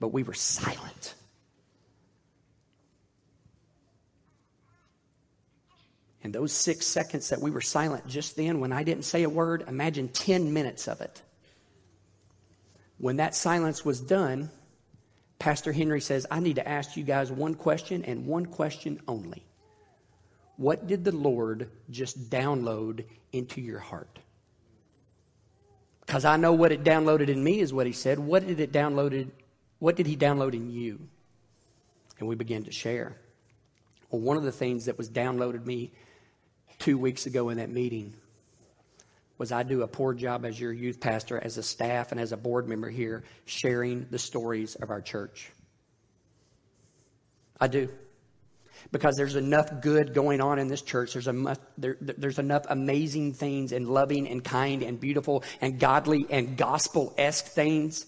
But 0.00 0.08
we 0.08 0.22
were 0.22 0.34
silent. 0.34 1.14
And 6.26 6.34
those 6.34 6.50
six 6.50 6.88
seconds 6.88 7.28
that 7.28 7.40
we 7.40 7.52
were 7.52 7.60
silent 7.60 8.08
just 8.08 8.34
then, 8.34 8.58
when 8.58 8.72
I 8.72 8.82
didn't 8.82 9.04
say 9.04 9.22
a 9.22 9.28
word, 9.28 9.62
imagine 9.68 10.08
10 10.08 10.52
minutes 10.52 10.88
of 10.88 11.00
it. 11.00 11.22
When 12.98 13.18
that 13.18 13.36
silence 13.36 13.84
was 13.84 14.00
done, 14.00 14.50
Pastor 15.38 15.72
Henry 15.72 16.00
says, 16.00 16.26
I 16.28 16.40
need 16.40 16.56
to 16.56 16.68
ask 16.68 16.96
you 16.96 17.04
guys 17.04 17.30
one 17.30 17.54
question 17.54 18.04
and 18.04 18.26
one 18.26 18.44
question 18.44 19.00
only. 19.06 19.44
What 20.56 20.88
did 20.88 21.04
the 21.04 21.14
Lord 21.14 21.70
just 21.90 22.28
download 22.28 23.04
into 23.30 23.60
your 23.60 23.78
heart? 23.78 24.18
Because 26.04 26.24
I 26.24 26.38
know 26.38 26.54
what 26.54 26.72
it 26.72 26.82
downloaded 26.82 27.28
in 27.28 27.44
me 27.44 27.60
is 27.60 27.72
what 27.72 27.86
he 27.86 27.92
said. 27.92 28.18
What 28.18 28.44
did 28.44 28.58
it 28.58 28.72
downloaded? 28.72 29.30
What 29.78 29.94
did 29.94 30.08
he 30.08 30.16
download 30.16 30.54
in 30.54 30.72
you? 30.72 30.98
And 32.18 32.28
we 32.28 32.34
began 32.34 32.64
to 32.64 32.72
share. 32.72 33.14
Well, 34.10 34.22
one 34.22 34.36
of 34.36 34.42
the 34.42 34.50
things 34.50 34.86
that 34.86 34.98
was 34.98 35.08
downloaded 35.08 35.64
me 35.64 35.92
two 36.78 36.98
weeks 36.98 37.26
ago 37.26 37.48
in 37.48 37.58
that 37.58 37.70
meeting 37.70 38.14
was 39.38 39.52
I 39.52 39.62
do 39.62 39.82
a 39.82 39.88
poor 39.88 40.14
job 40.14 40.44
as 40.44 40.58
your 40.58 40.72
youth 40.72 41.00
pastor, 41.00 41.38
as 41.42 41.58
a 41.58 41.62
staff, 41.62 42.12
and 42.12 42.20
as 42.20 42.32
a 42.32 42.36
board 42.36 42.68
member 42.68 42.88
here, 42.88 43.22
sharing 43.44 44.06
the 44.10 44.18
stories 44.18 44.74
of 44.76 44.90
our 44.90 45.00
church. 45.00 45.50
I 47.60 47.68
do. 47.68 47.88
Because 48.92 49.16
there's 49.16 49.36
enough 49.36 49.80
good 49.80 50.14
going 50.14 50.40
on 50.40 50.58
in 50.58 50.68
this 50.68 50.82
church. 50.82 51.12
There's, 51.12 51.28
a, 51.28 51.56
there, 51.76 51.96
there's 52.00 52.38
enough 52.38 52.64
amazing 52.68 53.34
things 53.34 53.72
and 53.72 53.88
loving 53.88 54.28
and 54.28 54.44
kind 54.44 54.82
and 54.82 55.00
beautiful 55.00 55.42
and 55.60 55.78
godly 55.78 56.26
and 56.30 56.56
gospel 56.56 57.12
esque 57.18 57.46
things 57.46 58.06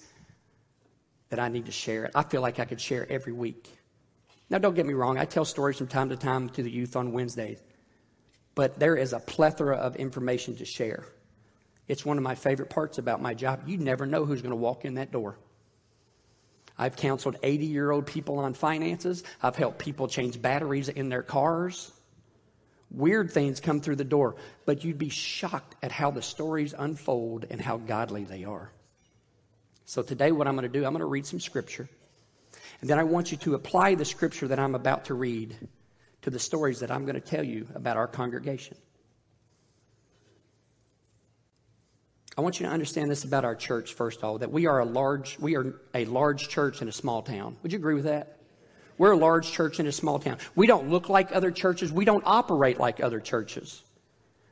that 1.30 1.38
I 1.38 1.48
need 1.48 1.66
to 1.66 1.72
share 1.72 2.04
it. 2.04 2.12
I 2.14 2.22
feel 2.22 2.42
like 2.42 2.58
I 2.58 2.64
could 2.64 2.80
share 2.80 3.10
every 3.10 3.32
week. 3.32 3.68
Now, 4.50 4.58
don't 4.58 4.74
get 4.74 4.86
me 4.86 4.94
wrong, 4.94 5.18
I 5.18 5.26
tell 5.26 5.44
stories 5.44 5.76
from 5.76 5.88
time 5.88 6.08
to 6.08 6.16
time 6.16 6.48
to 6.50 6.62
the 6.62 6.70
youth 6.70 6.96
on 6.96 7.12
Wednesdays, 7.12 7.58
but 8.58 8.80
there 8.80 8.96
is 8.96 9.12
a 9.12 9.20
plethora 9.20 9.76
of 9.76 9.94
information 9.94 10.56
to 10.56 10.64
share. 10.64 11.04
It's 11.86 12.04
one 12.04 12.16
of 12.16 12.24
my 12.24 12.34
favorite 12.34 12.70
parts 12.70 12.98
about 12.98 13.22
my 13.22 13.32
job. 13.32 13.68
You 13.68 13.78
never 13.78 14.04
know 14.04 14.24
who's 14.24 14.42
going 14.42 14.50
to 14.50 14.56
walk 14.56 14.84
in 14.84 14.94
that 14.94 15.12
door. 15.12 15.38
I've 16.76 16.96
counseled 16.96 17.36
80 17.40 17.66
year 17.66 17.92
old 17.92 18.08
people 18.08 18.40
on 18.40 18.54
finances. 18.54 19.22
I've 19.40 19.54
helped 19.54 19.78
people 19.78 20.08
change 20.08 20.42
batteries 20.42 20.88
in 20.88 21.08
their 21.08 21.22
cars. 21.22 21.92
Weird 22.90 23.30
things 23.30 23.60
come 23.60 23.80
through 23.80 23.94
the 23.94 24.02
door, 24.02 24.34
but 24.66 24.82
you'd 24.82 24.98
be 24.98 25.08
shocked 25.08 25.76
at 25.80 25.92
how 25.92 26.10
the 26.10 26.20
stories 26.20 26.74
unfold 26.76 27.46
and 27.48 27.60
how 27.60 27.76
godly 27.76 28.24
they 28.24 28.42
are. 28.42 28.72
So, 29.84 30.02
today, 30.02 30.32
what 30.32 30.48
I'm 30.48 30.56
going 30.56 30.68
to 30.68 30.78
do, 30.80 30.84
I'm 30.84 30.94
going 30.94 30.98
to 30.98 31.06
read 31.06 31.26
some 31.26 31.38
scripture. 31.38 31.88
And 32.80 32.90
then 32.90 32.98
I 32.98 33.04
want 33.04 33.30
you 33.30 33.38
to 33.38 33.54
apply 33.54 33.94
the 33.94 34.04
scripture 34.04 34.48
that 34.48 34.58
I'm 34.58 34.74
about 34.74 35.04
to 35.04 35.14
read 35.14 35.56
to 36.22 36.30
the 36.30 36.38
stories 36.38 36.80
that 36.80 36.90
I'm 36.90 37.04
going 37.04 37.14
to 37.14 37.20
tell 37.20 37.44
you 37.44 37.66
about 37.74 37.96
our 37.96 38.06
congregation. 38.06 38.76
I 42.36 42.40
want 42.40 42.60
you 42.60 42.66
to 42.66 42.72
understand 42.72 43.10
this 43.10 43.24
about 43.24 43.44
our 43.44 43.56
church, 43.56 43.94
first 43.94 44.18
of 44.18 44.24
all, 44.24 44.38
that 44.38 44.52
we 44.52 44.66
are 44.66 44.78
a 44.78 44.84
large, 44.84 45.38
we 45.40 45.56
are 45.56 45.74
a 45.92 46.04
large 46.04 46.48
church 46.48 46.80
in 46.80 46.88
a 46.88 46.92
small 46.92 47.20
town. 47.20 47.56
Would 47.62 47.72
you 47.72 47.78
agree 47.78 47.94
with 47.94 48.04
that? 48.04 48.38
We're 48.96 49.12
a 49.12 49.16
large 49.16 49.50
church 49.50 49.80
in 49.80 49.86
a 49.86 49.92
small 49.92 50.18
town. 50.18 50.38
We 50.54 50.66
don't 50.66 50.88
look 50.88 51.08
like 51.08 51.34
other 51.34 51.50
churches. 51.50 51.92
We 51.92 52.04
don't 52.04 52.22
operate 52.24 52.78
like 52.78 53.00
other 53.00 53.20
churches. 53.20 53.82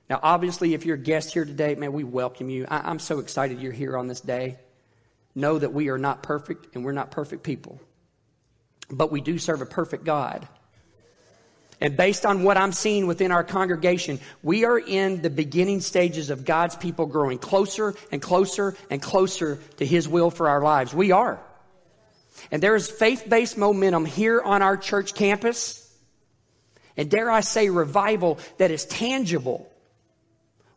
Now, 0.08 0.20
obviously, 0.22 0.74
if 0.74 0.84
you're 0.84 0.96
a 0.96 0.98
guest 0.98 1.32
here 1.32 1.44
today, 1.44 1.74
man, 1.74 1.92
we 1.92 2.04
welcome 2.04 2.48
you. 2.48 2.64
I, 2.68 2.90
am 2.90 3.00
so 3.00 3.18
excited 3.18 3.60
you're 3.60 3.72
here 3.72 3.96
on 3.96 4.06
this 4.06 4.20
day. 4.20 4.56
Know 5.34 5.58
that 5.58 5.72
we 5.72 5.88
are 5.88 5.98
not 5.98 6.22
perfect 6.22 6.74
and 6.74 6.84
we're 6.84 6.92
not 6.92 7.10
perfect 7.10 7.42
people. 7.42 7.80
But 8.88 9.10
we 9.10 9.20
do 9.20 9.38
serve 9.38 9.62
a 9.62 9.66
perfect 9.66 10.04
God. 10.04 10.46
And 11.80 11.96
based 11.96 12.24
on 12.24 12.42
what 12.42 12.56
I'm 12.56 12.72
seeing 12.72 13.06
within 13.06 13.32
our 13.32 13.44
congregation, 13.44 14.18
we 14.42 14.64
are 14.64 14.78
in 14.78 15.20
the 15.20 15.28
beginning 15.28 15.80
stages 15.80 16.30
of 16.30 16.44
God's 16.44 16.74
people 16.74 17.04
growing 17.04 17.38
closer 17.38 17.94
and 18.10 18.22
closer 18.22 18.74
and 18.90 19.02
closer 19.02 19.58
to 19.76 19.84
His 19.84 20.08
will 20.08 20.30
for 20.30 20.48
our 20.48 20.62
lives. 20.62 20.94
We 20.94 21.12
are. 21.12 21.38
And 22.50 22.62
there 22.62 22.74
is 22.76 22.90
faith 22.90 23.26
based 23.28 23.58
momentum 23.58 24.06
here 24.06 24.40
on 24.40 24.62
our 24.62 24.76
church 24.76 25.14
campus. 25.14 25.82
And 26.96 27.10
dare 27.10 27.30
I 27.30 27.40
say, 27.40 27.68
revival 27.68 28.38
that 28.56 28.70
is 28.70 28.86
tangible. 28.86 29.70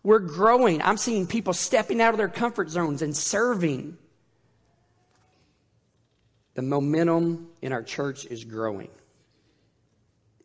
We're 0.03 0.19
growing. 0.19 0.81
I'm 0.81 0.97
seeing 0.97 1.27
people 1.27 1.53
stepping 1.53 2.01
out 2.01 2.13
of 2.13 2.17
their 2.17 2.29
comfort 2.29 2.69
zones 2.69 3.01
and 3.01 3.15
serving. 3.15 3.97
The 6.55 6.61
momentum 6.61 7.47
in 7.61 7.71
our 7.71 7.83
church 7.83 8.25
is 8.25 8.43
growing. 8.43 8.89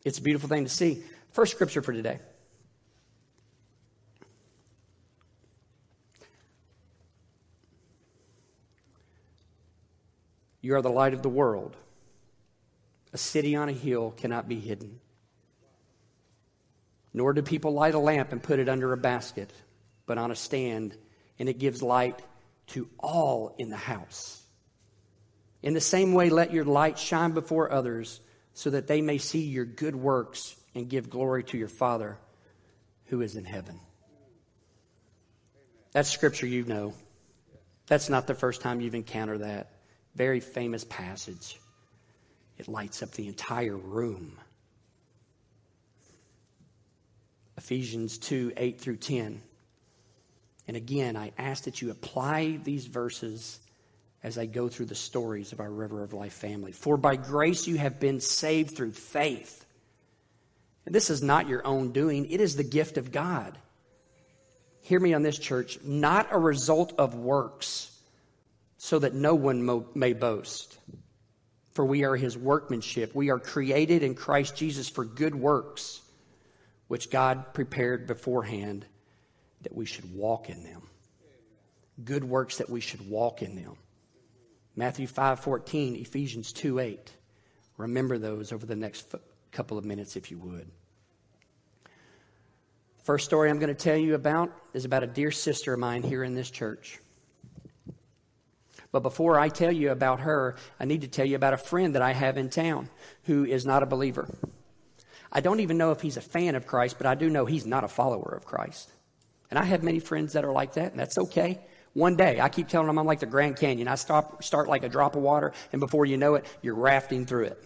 It's 0.05 0.19
a 0.19 0.21
beautiful 0.21 0.47
thing 0.47 0.63
to 0.63 0.69
see. 0.69 1.03
First 1.31 1.51
scripture 1.51 1.81
for 1.81 1.91
today. 1.91 2.19
You 10.61 10.75
are 10.75 10.81
the 10.81 10.89
light 10.89 11.13
of 11.13 11.23
the 11.23 11.29
world. 11.29 11.75
A 13.13 13.17
city 13.17 13.55
on 13.55 13.67
a 13.67 13.73
hill 13.73 14.11
cannot 14.11 14.47
be 14.47 14.59
hidden. 14.59 14.99
Nor 17.13 17.33
do 17.33 17.41
people 17.41 17.71
light 17.71 17.95
a 17.95 17.99
lamp 17.99 18.31
and 18.31 18.41
put 18.41 18.59
it 18.59 18.69
under 18.69 18.93
a 18.93 18.97
basket, 18.97 19.51
but 20.05 20.17
on 20.17 20.31
a 20.31 20.35
stand, 20.35 20.95
and 21.39 21.49
it 21.49 21.59
gives 21.59 21.81
light 21.81 22.19
to 22.67 22.89
all 22.99 23.55
in 23.57 23.69
the 23.69 23.77
house. 23.77 24.41
In 25.63 25.73
the 25.73 25.81
same 25.81 26.13
way, 26.13 26.29
let 26.29 26.51
your 26.51 26.65
light 26.65 26.99
shine 26.99 27.31
before 27.31 27.71
others 27.71 28.19
so 28.55 28.69
that 28.71 28.87
they 28.87 29.01
may 29.01 29.17
see 29.17 29.41
your 29.41 29.65
good 29.65 29.95
works 29.95 30.55
and 30.73 30.89
give 30.89 31.09
glory 31.09 31.43
to 31.43 31.57
your 31.57 31.67
Father 31.67 32.17
who 33.07 33.21
is 33.21 33.35
in 33.35 33.45
heaven. 33.45 33.79
That's 35.91 36.09
scripture 36.09 36.47
you 36.47 36.63
know. 36.63 36.93
That's 37.87 38.09
not 38.09 38.27
the 38.27 38.33
first 38.33 38.61
time 38.61 38.81
you've 38.81 38.95
encountered 38.95 39.41
that. 39.41 39.71
Very 40.15 40.39
famous 40.39 40.85
passage. 40.85 41.59
It 42.57 42.69
lights 42.69 43.03
up 43.03 43.11
the 43.11 43.27
entire 43.27 43.75
room. 43.75 44.39
Ephesians 47.57 48.17
2 48.17 48.53
8 48.55 48.79
through 48.79 48.97
10. 48.97 49.41
And 50.67 50.77
again, 50.77 51.17
I 51.17 51.33
ask 51.37 51.65
that 51.65 51.81
you 51.81 51.91
apply 51.91 52.57
these 52.63 52.85
verses 52.85 53.59
as 54.25 54.39
I 54.39 54.47
go 54.47 54.67
through 54.67 54.87
the 54.87 54.95
stories 54.95 55.51
of 55.51 55.59
our 55.59 55.69
River 55.69 56.01
of 56.01 56.11
Life 56.11 56.33
family. 56.33 56.71
For 56.71 56.97
by 56.97 57.15
grace 57.15 57.67
you 57.67 57.77
have 57.77 57.99
been 57.99 58.19
saved 58.19 58.75
through 58.75 58.93
faith. 58.93 59.63
And 60.87 60.95
this 60.95 61.11
is 61.11 61.21
not 61.21 61.47
your 61.47 61.65
own 61.65 61.91
doing, 61.91 62.31
it 62.31 62.41
is 62.41 62.55
the 62.55 62.63
gift 62.63 62.97
of 62.97 63.11
God. 63.11 63.55
Hear 64.81 64.99
me 64.99 65.13
on 65.13 65.21
this, 65.21 65.37
church, 65.37 65.77
not 65.83 66.29
a 66.31 66.39
result 66.39 66.93
of 66.97 67.13
works, 67.13 67.95
so 68.77 68.97
that 68.97 69.13
no 69.13 69.35
one 69.35 69.63
mo- 69.63 69.85
may 69.93 70.13
boast. 70.13 70.75
For 71.73 71.85
we 71.85 72.03
are 72.03 72.15
his 72.15 72.35
workmanship. 72.35 73.13
We 73.13 73.29
are 73.29 73.39
created 73.39 74.01
in 74.01 74.15
Christ 74.15 74.55
Jesus 74.55 74.89
for 74.89 75.05
good 75.05 75.35
works, 75.35 76.01
which 76.87 77.11
God 77.11 77.53
prepared 77.53 78.07
beforehand 78.07 78.87
that 79.61 79.75
we 79.75 79.85
should 79.85 80.15
walk 80.15 80.49
in 80.49 80.63
them. 80.63 80.81
Good 82.03 82.23
works 82.23 82.57
that 82.57 82.71
we 82.71 82.81
should 82.81 83.07
walk 83.07 83.43
in 83.43 83.55
them. 83.55 83.77
Matthew 84.75 85.07
5:14, 85.07 85.95
Ephesians 85.95 86.51
2:8. 86.51 87.13
Remember 87.77 88.17
those 88.17 88.51
over 88.51 88.65
the 88.65 88.75
next 88.75 89.13
f- 89.13 89.21
couple 89.51 89.77
of 89.77 89.85
minutes 89.85 90.15
if 90.15 90.31
you 90.31 90.37
would. 90.37 90.69
First 93.03 93.25
story 93.25 93.49
I'm 93.49 93.59
going 93.59 93.73
to 93.73 93.75
tell 93.75 93.97
you 93.97 94.15
about 94.15 94.51
is 94.73 94.83
about 94.83 95.03
a 95.03 95.07
dear 95.07 95.31
sister 95.31 95.73
of 95.73 95.79
mine 95.79 96.01
here 96.01 96.23
in 96.23 96.33
this 96.33 96.49
church. 96.49 96.99
But 98.91 99.01
before 99.01 99.37
I 99.37 99.49
tell 99.49 99.71
you 99.71 99.91
about 99.91 100.21
her, 100.21 100.55
I 100.79 100.85
need 100.85 101.01
to 101.01 101.07
tell 101.07 101.25
you 101.25 101.35
about 101.35 101.53
a 101.53 101.57
friend 101.57 101.95
that 101.95 102.01
I 102.01 102.13
have 102.13 102.37
in 102.37 102.49
town 102.49 102.89
who 103.25 103.45
is 103.45 103.65
not 103.65 103.83
a 103.83 103.85
believer. 103.85 104.27
I 105.31 105.41
don't 105.41 105.59
even 105.59 105.77
know 105.77 105.91
if 105.91 106.01
he's 106.01 106.17
a 106.17 106.21
fan 106.21 106.55
of 106.55 106.65
Christ, 106.65 106.97
but 106.97 107.05
I 107.05 107.13
do 107.15 107.29
know 107.29 107.45
he's 107.45 107.65
not 107.65 107.83
a 107.83 107.89
follower 107.89 108.33
of 108.35 108.45
Christ. 108.45 108.89
And 109.51 109.59
I 109.59 109.65
have 109.65 109.83
many 109.83 109.99
friends 109.99 110.33
that 110.33 110.45
are 110.45 110.51
like 110.51 110.73
that, 110.73 110.91
and 110.91 110.99
that's 110.99 111.17
okay. 111.17 111.59
One 111.95 112.17
day, 112.17 112.41
I 112.41 112.49
keep 112.49 112.67
telling 112.67 112.87
them 112.87 112.99
I'm 112.99 113.05
like 113.05 113.21
the 113.21 113.25
Grand 113.25 113.55
Canyon. 113.55 113.87
I 113.87 113.95
stop, 113.95 114.43
start 114.43 114.67
like 114.67 114.83
a 114.83 114.89
drop 114.89 115.15
of 115.15 115.21
water, 115.21 115.53
and 115.71 115.79
before 115.79 116.05
you 116.05 116.17
know 116.17 116.35
it, 116.35 116.45
you're 116.61 116.75
rafting 116.75 117.25
through 117.25 117.45
it. 117.45 117.63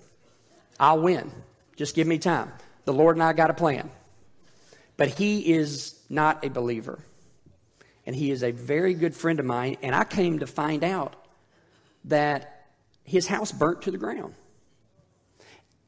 I'll 0.79 1.01
win. 1.01 1.31
Just 1.75 1.95
give 1.95 2.05
me 2.05 2.19
time. 2.19 2.51
The 2.85 2.93
Lord 2.93 3.15
and 3.15 3.23
I 3.23 3.33
got 3.33 3.49
a 3.49 3.55
plan. 3.55 3.89
But 4.97 5.07
he 5.07 5.51
is 5.53 5.99
not 6.11 6.45
a 6.45 6.49
believer. 6.49 6.99
And 8.05 8.15
he 8.15 8.29
is 8.29 8.43
a 8.43 8.51
very 8.51 8.93
good 8.93 9.15
friend 9.15 9.39
of 9.39 9.47
mine, 9.47 9.77
and 9.81 9.95
I 9.95 10.03
came 10.03 10.39
to 10.39 10.47
find 10.47 10.83
out 10.83 11.15
that 12.05 12.67
his 13.03 13.25
house 13.25 13.51
burnt 13.51 13.81
to 13.83 13.91
the 13.91 13.97
ground. 13.97 14.35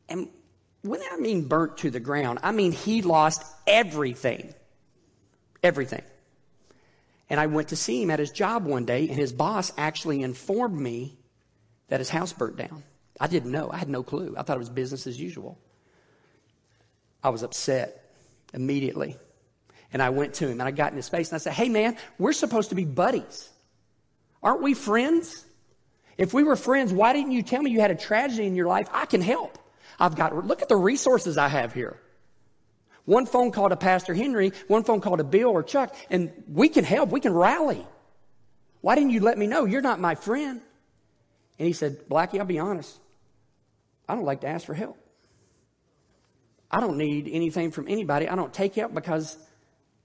And 0.09 0.29
when 0.81 1.01
I 1.11 1.17
mean 1.17 1.47
burnt 1.47 1.77
to 1.77 1.91
the 1.91 1.99
ground, 1.99 2.39
I 2.41 2.53
mean 2.53 2.71
he 2.71 3.03
lost 3.03 3.43
everything. 3.67 4.55
Everything. 5.61 6.01
And 7.31 7.39
I 7.39 7.45
went 7.45 7.69
to 7.69 7.77
see 7.77 8.03
him 8.03 8.11
at 8.11 8.19
his 8.19 8.29
job 8.29 8.65
one 8.65 8.83
day, 8.83 9.07
and 9.07 9.17
his 9.17 9.31
boss 9.31 9.71
actually 9.77 10.21
informed 10.21 10.77
me 10.77 11.17
that 11.87 12.01
his 12.01 12.09
house 12.09 12.33
burnt 12.33 12.57
down. 12.57 12.83
I 13.21 13.27
didn't 13.27 13.53
know. 13.53 13.71
I 13.71 13.77
had 13.77 13.87
no 13.87 14.03
clue. 14.03 14.35
I 14.37 14.43
thought 14.43 14.57
it 14.57 14.59
was 14.59 14.69
business 14.69 15.07
as 15.07 15.17
usual. 15.17 15.57
I 17.23 17.29
was 17.29 17.41
upset 17.41 18.11
immediately. 18.53 19.17
And 19.93 20.01
I 20.01 20.09
went 20.09 20.33
to 20.35 20.45
him 20.47 20.59
and 20.59 20.63
I 20.63 20.71
got 20.71 20.91
in 20.91 20.97
his 20.97 21.07
face 21.07 21.29
and 21.29 21.35
I 21.35 21.39
said, 21.39 21.53
Hey 21.53 21.69
man, 21.69 21.95
we're 22.17 22.33
supposed 22.33 22.69
to 22.69 22.75
be 22.75 22.83
buddies. 22.83 23.49
Aren't 24.43 24.61
we 24.61 24.73
friends? 24.73 25.45
If 26.17 26.33
we 26.33 26.43
were 26.43 26.57
friends, 26.57 26.91
why 26.91 27.13
didn't 27.13 27.31
you 27.31 27.43
tell 27.43 27.61
me 27.61 27.71
you 27.71 27.79
had 27.79 27.91
a 27.91 27.95
tragedy 27.95 28.45
in 28.45 28.55
your 28.55 28.67
life? 28.67 28.89
I 28.91 29.05
can 29.05 29.21
help. 29.21 29.57
I've 29.99 30.17
got, 30.17 30.35
look 30.45 30.61
at 30.61 30.67
the 30.67 30.75
resources 30.75 31.37
I 31.37 31.47
have 31.47 31.73
here. 31.73 31.97
One 33.05 33.25
phone 33.25 33.51
call 33.51 33.69
to 33.69 33.75
Pastor 33.75 34.13
Henry, 34.13 34.53
one 34.67 34.83
phone 34.83 35.01
call 35.01 35.17
to 35.17 35.23
Bill 35.23 35.49
or 35.49 35.63
Chuck, 35.63 35.95
and 36.09 36.31
we 36.47 36.69
can 36.69 36.83
help. 36.83 37.09
We 37.09 37.19
can 37.19 37.33
rally. 37.33 37.85
Why 38.81 38.95
didn't 38.95 39.11
you 39.11 39.21
let 39.21 39.37
me 39.37 39.47
know? 39.47 39.65
You're 39.65 39.81
not 39.81 39.99
my 39.99 40.15
friend. 40.15 40.61
And 41.57 41.67
he 41.67 41.73
said, 41.73 42.07
Blackie, 42.09 42.39
I'll 42.39 42.45
be 42.45 42.59
honest. 42.59 42.99
I 44.07 44.15
don't 44.15 44.25
like 44.25 44.41
to 44.41 44.47
ask 44.47 44.65
for 44.65 44.73
help. 44.73 44.97
I 46.69 46.79
don't 46.79 46.97
need 46.97 47.29
anything 47.31 47.71
from 47.71 47.87
anybody. 47.87 48.27
I 48.27 48.35
don't 48.35 48.53
take 48.53 48.75
help 48.75 48.93
because 48.93 49.37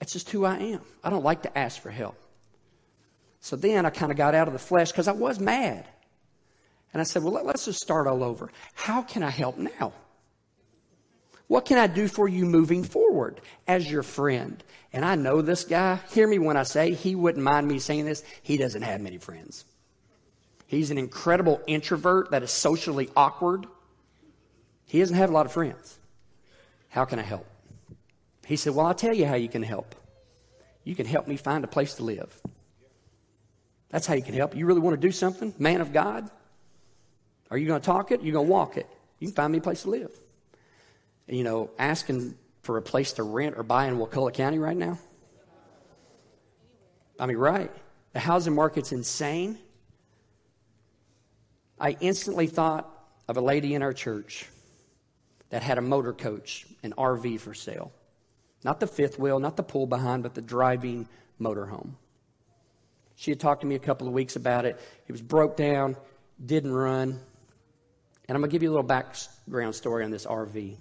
it's 0.01 0.13
just 0.13 0.29
who 0.31 0.45
I 0.45 0.59
am. 0.59 0.81
I 1.03 1.11
don't 1.11 1.25
like 1.25 1.43
to 1.43 1.59
ask 1.59 1.81
for 1.81 1.91
help. 1.91 2.17
So 3.41 3.57
then 3.57 3.87
I 3.87 3.91
kind 3.91 4.11
of 4.11 4.19
got 4.19 4.35
out 4.35 4.49
of 4.49 4.53
the 4.53 4.59
flesh 4.59 4.91
because 4.91 5.09
I 5.09 5.13
was 5.13 5.39
mad. 5.39 5.87
And 6.93 7.01
I 7.01 7.05
said, 7.05 7.23
well, 7.23 7.33
let, 7.33 7.47
us 7.47 7.67
just 7.67 7.81
start 7.81 8.07
all 8.07 8.25
over. 8.25 8.51
How 8.75 9.03
can 9.03 9.23
I 9.23 9.31
help 9.31 9.59
now? 9.59 9.93
What 11.49 11.65
can 11.65 11.79
I 11.79 11.87
do 11.87 12.09
for 12.09 12.29
you 12.29 12.45
moving 12.45 12.83
forward 12.83 13.41
as 13.69 13.91
your 13.91 14.03
friend? 14.03 14.63
And 14.93 15.05
I 15.05 15.15
know 15.15 15.43
this 15.43 15.65
guy. 15.65 16.01
Hear 16.11 16.27
me 16.27 16.39
when 16.39 16.57
I 16.57 16.65
say 16.65 16.93
he 16.93 17.15
wouldn't 17.15 17.45
mind 17.45 17.69
me 17.69 17.79
saying 17.79 18.05
this. 18.05 18.25
He 18.43 18.57
doesn't 18.57 18.83
have 18.83 19.01
many 19.01 19.19
friends. 19.19 19.65
He's 20.67 20.91
an 20.91 20.99
incredible 20.99 21.61
introvert 21.69 22.33
that 22.33 22.43
is 22.43 22.51
socially 22.51 23.11
awkward. 23.17 23.67
He 24.87 24.99
doesn't 24.99 25.17
have 25.17 25.31
a 25.31 25.33
lot 25.33 25.47
of 25.47 25.53
friends. 25.53 25.99
How 26.89 27.05
can 27.05 27.21
I 27.21 27.23
help? 27.23 27.47
He 28.45 28.57
said, 28.57 28.75
Well, 28.75 28.87
I'll 28.87 28.95
tell 28.95 29.15
you 29.15 29.27
how 29.27 29.35
you 29.35 29.49
can 29.49 29.63
help. 29.63 29.95
You 30.83 30.97
can 30.97 31.07
help 31.07 31.29
me 31.29 31.37
find 31.37 31.63
a 31.63 31.69
place 31.69 31.95
to 31.95 32.05
live. 32.05 32.41
That's 33.91 34.07
how 34.07 34.15
you 34.15 34.23
can 34.23 34.35
help. 34.35 34.57
You 34.57 34.67
really 34.67 34.81
want 34.81 35.01
to 35.01 35.07
do 35.07 35.13
something, 35.13 35.55
man 35.59 35.81
of 35.81 35.93
God? 35.93 36.29
Are 37.51 37.59
you 37.59 37.69
going 37.69 37.81
to 37.81 37.87
talk 37.87 38.11
it? 38.11 38.23
You're 38.23 38.33
going 38.33 38.47
to 38.47 38.53
walk 38.53 38.77
it. 38.77 38.89
You 39.21 39.29
can 39.29 39.35
find 39.35 39.53
me 39.53 39.59
a 39.59 39.63
place 39.63 39.83
to 39.83 39.91
live 39.91 40.11
you 41.29 41.45
know, 41.45 41.71
asking 41.79 42.37
for 42.63 42.79
a 42.79 42.83
place 42.83 43.13
to 43.13 43.23
rent 43.23 43.57
or 43.57 43.63
buy 43.63 43.87
in 43.87 43.99
Wakulla 43.99 44.33
County 44.33 44.59
right 44.59 44.77
now? 44.77 44.99
I 47.19 47.27
mean, 47.27 47.37
right. 47.37 47.71
The 48.13 48.21
housing 48.21 48.55
market's 48.55 48.93
insane. 48.93 49.59
I 51.79 51.97
instantly 52.01 52.47
thought 52.47 52.91
of 53.29 53.37
a 53.37 53.41
lady 53.41 53.75
in 53.75 53.83
our 53.83 53.93
church 53.93 54.47
that 55.51 55.63
had 55.63 55.79
a 55.79 55.83
motor 55.83 56.13
coach, 56.13 56.67
an 56.83 56.93
RV 56.97 57.41
for 57.41 57.55
sale. 57.55 57.93
Not 58.65 58.81
the 58.81 58.87
fifth 58.87 59.19
wheel, 59.19 59.39
not 59.39 59.57
the 59.57 59.63
pull 59.63 59.87
behind, 59.87 60.23
but 60.23 60.35
the 60.35 60.43
driving 60.43 61.09
motorhome. 61.41 61.93
She 63.15 63.31
had 63.31 63.41
talked 63.41 63.63
to 63.63 63.67
me 63.67 63.75
a 63.75 63.81
couple 63.81 64.07
of 64.07 64.13
weeks 64.13 64.37
about 64.37 64.65
it. 64.65 64.81
It 65.07 65.13
was 65.13 65.23
broke 65.23 65.57
down, 65.57 65.97
didn't 66.45 66.73
run. 66.73 67.21
And 68.29 68.35
I'm 68.35 68.41
going 68.41 68.51
to 68.51 68.53
give 68.53 68.63
you 68.63 68.71
a 68.71 68.73
little 68.73 68.83
background 68.83 69.75
story 69.75 70.05
on 70.05 70.11
this 70.11 70.27
RV. 70.27 70.77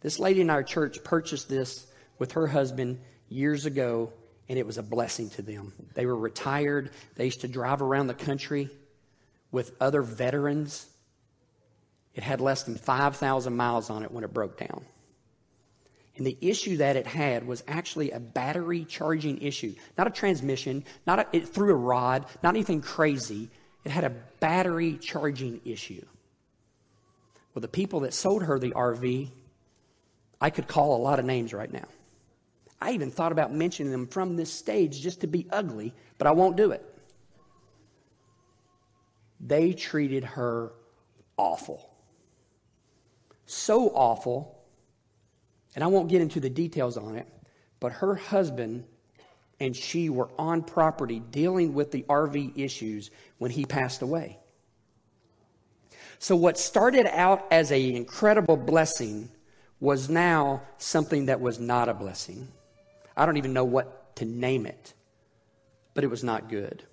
This 0.00 0.18
lady 0.18 0.40
in 0.40 0.50
our 0.50 0.62
church 0.62 1.02
purchased 1.04 1.48
this 1.48 1.86
with 2.18 2.32
her 2.32 2.46
husband 2.46 3.00
years 3.28 3.66
ago, 3.66 4.12
and 4.48 4.58
it 4.58 4.66
was 4.66 4.78
a 4.78 4.82
blessing 4.82 5.30
to 5.30 5.42
them. 5.42 5.72
They 5.94 6.06
were 6.06 6.16
retired, 6.16 6.90
they 7.16 7.26
used 7.26 7.42
to 7.42 7.48
drive 7.48 7.82
around 7.82 8.06
the 8.06 8.14
country 8.14 8.70
with 9.50 9.72
other 9.80 10.02
veterans. 10.02 10.86
It 12.14 12.22
had 12.22 12.40
less 12.40 12.64
than 12.64 12.76
5,000 12.76 13.56
miles 13.56 13.90
on 13.90 14.02
it 14.02 14.10
when 14.10 14.24
it 14.24 14.32
broke 14.32 14.58
down. 14.58 14.84
And 16.16 16.26
the 16.26 16.36
issue 16.40 16.78
that 16.78 16.96
it 16.96 17.06
had 17.06 17.46
was 17.46 17.62
actually 17.66 18.10
a 18.10 18.20
battery 18.20 18.84
charging 18.84 19.40
issue, 19.40 19.74
not 19.96 20.06
a 20.06 20.10
transmission, 20.10 20.84
not 21.06 21.18
a, 21.20 21.26
it 21.32 21.48
threw 21.48 21.70
a 21.72 21.76
rod, 21.76 22.26
not 22.42 22.54
anything 22.54 22.82
crazy. 22.82 23.48
It 23.84 23.90
had 23.90 24.04
a 24.04 24.10
battery 24.40 24.98
charging 24.98 25.60
issue. 25.64 26.04
Well, 27.54 27.60
the 27.60 27.68
people 27.68 28.00
that 28.00 28.12
sold 28.12 28.42
her 28.42 28.58
the 28.58 28.72
RV 28.72 29.30
I 30.40 30.50
could 30.50 30.66
call 30.66 30.96
a 30.96 31.02
lot 31.02 31.18
of 31.18 31.24
names 31.24 31.52
right 31.52 31.72
now. 31.72 31.86
I 32.80 32.92
even 32.92 33.10
thought 33.10 33.32
about 33.32 33.52
mentioning 33.52 33.92
them 33.92 34.06
from 34.06 34.36
this 34.36 34.52
stage 34.52 35.00
just 35.00 35.20
to 35.20 35.26
be 35.26 35.46
ugly, 35.50 35.94
but 36.16 36.26
I 36.26 36.32
won't 36.32 36.56
do 36.56 36.70
it. 36.70 36.82
They 39.38 39.72
treated 39.72 40.24
her 40.24 40.72
awful. 41.36 41.90
So 43.46 43.88
awful, 43.88 44.62
and 45.74 45.84
I 45.84 45.88
won't 45.88 46.08
get 46.08 46.22
into 46.22 46.40
the 46.40 46.50
details 46.50 46.96
on 46.96 47.16
it, 47.16 47.26
but 47.80 47.92
her 47.92 48.14
husband 48.14 48.84
and 49.58 49.76
she 49.76 50.08
were 50.08 50.30
on 50.38 50.62
property 50.62 51.20
dealing 51.20 51.74
with 51.74 51.90
the 51.90 52.02
RV 52.04 52.52
issues 52.56 53.10
when 53.38 53.50
he 53.50 53.66
passed 53.66 54.00
away. 54.00 54.38
So 56.18 56.34
what 56.34 56.58
started 56.58 57.06
out 57.06 57.46
as 57.50 57.70
an 57.70 57.94
incredible 57.96 58.56
blessing 58.56 59.30
was 59.80 60.10
now 60.10 60.62
something 60.78 61.26
that 61.26 61.40
was 61.40 61.58
not 61.58 61.88
a 61.88 61.94
blessing. 61.94 62.48
I 63.16 63.26
don't 63.26 63.38
even 63.38 63.52
know 63.52 63.64
what 63.64 64.16
to 64.16 64.24
name 64.24 64.66
it, 64.66 64.94
but 65.94 66.04
it 66.04 66.08
was 66.08 66.22
not 66.22 66.48
good. 66.48 66.84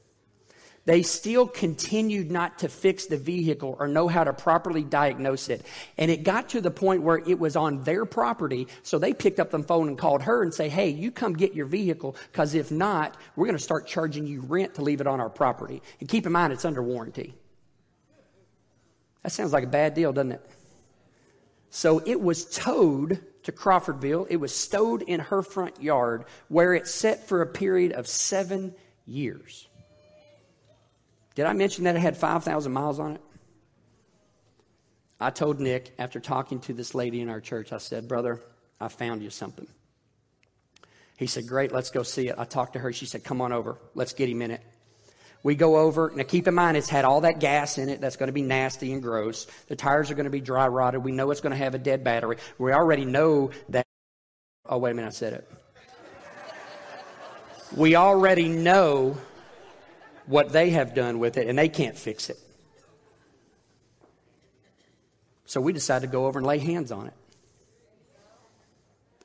They 0.88 1.04
still 1.04 1.50
continued 1.50 2.32
not 2.32 2.60
to 2.60 2.69
fix 2.69 3.08
the 3.08 3.17
vehicle 3.17 3.76
or 3.78 3.89
know 3.89 4.08
how 4.08 4.23
to 4.23 4.32
properly 4.32 4.84
diagnose 4.84 5.50
it. 5.50 5.65
And 5.97 6.10
it 6.10 6.23
got 6.23 6.47
to 6.50 6.62
the 6.62 6.71
point 6.71 7.02
where 7.02 7.17
it 7.17 7.38
was 7.38 7.58
on 7.58 7.84
their 7.84 8.06
property. 8.06 8.69
So 8.84 8.97
they 8.97 9.13
picked 9.13 9.41
up 9.41 9.52
the 9.52 9.62
phone 9.62 9.89
and 9.89 9.97
called 9.97 10.21
her 10.21 10.43
and 10.43 10.54
say, 10.54 10.69
Hey, 10.69 10.88
you 10.88 11.12
come 11.12 11.34
get 11.34 11.54
your 11.54 11.65
vehicle. 11.65 12.15
Cause 12.32 12.54
if 12.54 12.71
not, 12.71 13.17
we're 13.36 13.47
going 13.47 13.58
to 13.58 13.63
start 13.63 13.86
charging 13.86 14.26
you 14.26 14.39
rent 14.39 14.76
to 14.76 14.82
leave 14.82 15.02
it 15.02 15.08
on 15.08 15.19
our 15.19 15.30
property. 15.30 15.82
And 16.00 16.08
keep 16.08 16.26
in 16.26 16.32
mind, 16.32 16.54
it's 16.54 16.63
under 16.63 16.82
warranty. 16.82 17.34
That 19.23 19.34
sounds 19.34 19.52
like 19.52 19.65
a 19.65 19.67
bad 19.67 19.93
deal, 19.93 20.13
doesn't 20.13 20.32
it? 20.32 20.50
So 21.69 22.01
it 22.06 22.19
was 22.21 22.45
towed 22.45 23.23
to 23.43 23.51
Crawfordville. 23.51 24.27
It 24.30 24.38
was 24.38 24.53
stowed 24.56 25.01
in 25.01 25.19
her 25.19 25.41
front 25.41 25.82
yard 25.82 26.25
where 26.47 26.73
it 26.73 26.88
sat 26.88 27.27
for 27.27 27.41
a 27.41 27.47
period 27.47 27.91
of 27.91 28.08
seven 28.08 28.73
years. 29.06 29.67
Did 31.36 31.45
I 31.45 31.53
mention 31.53 31.84
that 31.84 31.95
it 31.95 31.99
had 31.99 32.17
5,000 32.17 32.71
miles 32.71 32.99
on 32.99 33.13
it? 33.13 33.21
I 35.19 35.30
told 35.30 35.60
Nick 35.60 35.93
after 35.97 36.19
talking 36.19 36.60
to 36.62 36.73
this 36.73 36.93
lady 36.93 37.21
in 37.21 37.30
our 37.30 37.41
church, 37.41 37.73
I 37.73 37.77
said, 37.77 38.08
Brother, 38.08 38.41
I 38.80 38.88
found 38.88 39.23
you 39.23 39.30
something. 39.30 39.67
He 41.15 41.25
said, 41.25 41.47
Great, 41.47 41.71
let's 41.71 41.89
go 41.89 42.03
see 42.03 42.27
it. 42.27 42.36
I 42.38 42.45
talked 42.45 42.73
to 42.73 42.80
her. 42.80 42.93
She 42.93 43.06
said, 43.06 43.23
Come 43.23 43.41
on 43.41 43.51
over. 43.51 43.80
Let's 43.95 44.13
get 44.13 44.30
him 44.30 44.41
in 44.41 44.51
it. 44.51 44.62
We 45.43 45.56
go 45.56 45.78
over. 45.78 46.12
Now, 46.15 46.23
keep 46.23 46.47
in 46.47 46.56
mind, 46.56 46.78
it's 46.78 46.89
had 46.89 47.06
all 47.06 47.21
that 47.21 47.39
gas 47.39 47.78
in 47.78 47.89
it 47.89 48.02
that's 48.02 48.15
going 48.15 48.28
to 48.28 48.34
be 48.34 48.41
nasty 48.41 48.91
and 48.91 49.02
gross. 49.02 49.47
The 49.67 49.76
tires 49.76 50.12
are 50.12 50.15
going 50.15 50.26
to 50.26 50.30
be 50.30 50.41
dry 50.41 50.67
rotted. 50.67 51.04
We 51.04 51.12
know 51.12 51.32
it's 51.32 51.41
going 51.41 51.52
to 51.52 51.58
have 51.58 51.76
a 51.76 51.80
dead 51.80 52.04
battery. 52.04 52.38
We 52.58 52.73
already 52.73 53.06
know 53.06 53.52
that. 53.69 53.86
Oh, 54.65 54.78
wait 54.78 54.91
a 54.91 54.93
minute, 54.95 55.08
I 55.08 55.12
said 55.12 55.34
it. 55.34 55.52
we 57.76 57.95
already 57.95 58.50
know 58.50 59.17
what 60.26 60.52
they 60.52 60.71
have 60.71 60.93
done 60.93 61.19
with 61.19 61.38
it, 61.38 61.47
and 61.47 61.58
they 61.58 61.69
can't 61.69 61.97
fix 61.97 62.30
it. 62.30 62.39
So 65.45 65.62
we 65.62 65.71
decided 65.71 66.08
to 66.08 66.12
go 66.12 66.26
over 66.26 66.39
and 66.39 66.45
lay 66.45 66.60
hands 66.60 66.91
on 66.91 67.08
it. 67.08 67.13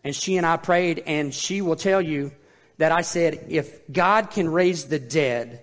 And 0.05 0.15
she 0.15 0.37
and 0.37 0.47
I 0.47 0.57
prayed, 0.57 1.03
and 1.07 1.35
she 1.35 1.63
will 1.63 1.77
tell 1.77 2.01
you 2.01 2.33
that 2.79 2.93
I 2.93 3.03
said, 3.03 3.47
if 3.49 3.91
God 3.91 4.31
can 4.31 4.49
raise 4.49 4.87
the 4.87 4.99
dead, 4.99 5.61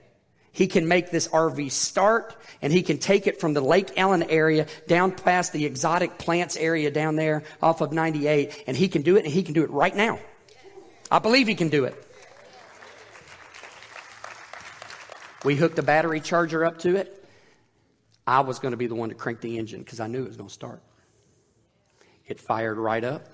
he 0.60 0.68
can 0.68 0.90
make 0.90 1.10
this 1.10 1.30
RV 1.30 1.72
start 1.72 2.36
and 2.62 2.74
he 2.74 2.82
can 2.82 2.98
take 2.98 3.28
it 3.28 3.40
from 3.40 3.54
the 3.54 3.62
Lake 3.62 3.94
Ellen 3.96 4.24
area 4.24 4.68
down 4.88 5.14
past 5.14 5.54
the 5.54 5.64
exotic 5.64 6.18
plants 6.18 6.58
area 6.58 6.92
down 6.92 7.16
there 7.16 7.44
off 7.62 7.80
of 7.80 7.94
98 7.94 8.66
and 8.68 8.76
he 8.76 8.90
can 8.90 9.02
do 9.02 9.16
it 9.16 9.24
and 9.24 9.34
he 9.34 9.42
can 9.42 9.54
do 9.54 9.64
it 9.64 9.70
right 9.70 9.96
now. 9.96 10.20
I 11.10 11.20
believe 11.20 11.48
he 11.48 11.56
can 11.56 11.70
do 11.70 11.86
it. 11.86 11.96
We 15.46 15.56
hooked 15.56 15.78
the 15.78 15.82
battery 15.82 16.20
charger 16.20 16.66
up 16.66 16.80
to 16.80 16.98
it. 16.98 17.26
I 18.28 18.42
was 18.42 18.60
going 18.60 18.74
to 18.74 18.78
be 18.78 18.88
the 18.88 18.96
one 18.96 19.08
to 19.08 19.16
crank 19.16 19.40
the 19.40 19.58
engine 19.58 19.80
because 19.80 20.02
I 20.02 20.08
knew 20.08 20.24
it 20.24 20.28
was 20.28 20.36
going 20.36 20.50
to 20.50 20.54
start. 20.54 20.84
It 22.28 22.38
fired 22.38 22.78
right 22.78 23.06
up. 23.06 23.30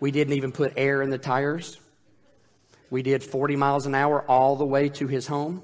We 0.00 0.10
didn't 0.10 0.34
even 0.34 0.52
put 0.52 0.74
air 0.76 1.00
in 1.00 1.08
the 1.08 1.16
tires. 1.16 1.80
We 2.90 3.02
did 3.02 3.24
40 3.24 3.56
miles 3.56 3.86
an 3.86 3.94
hour 3.94 4.22
all 4.28 4.56
the 4.56 4.66
way 4.66 4.90
to 4.90 5.06
his 5.06 5.26
home. 5.26 5.62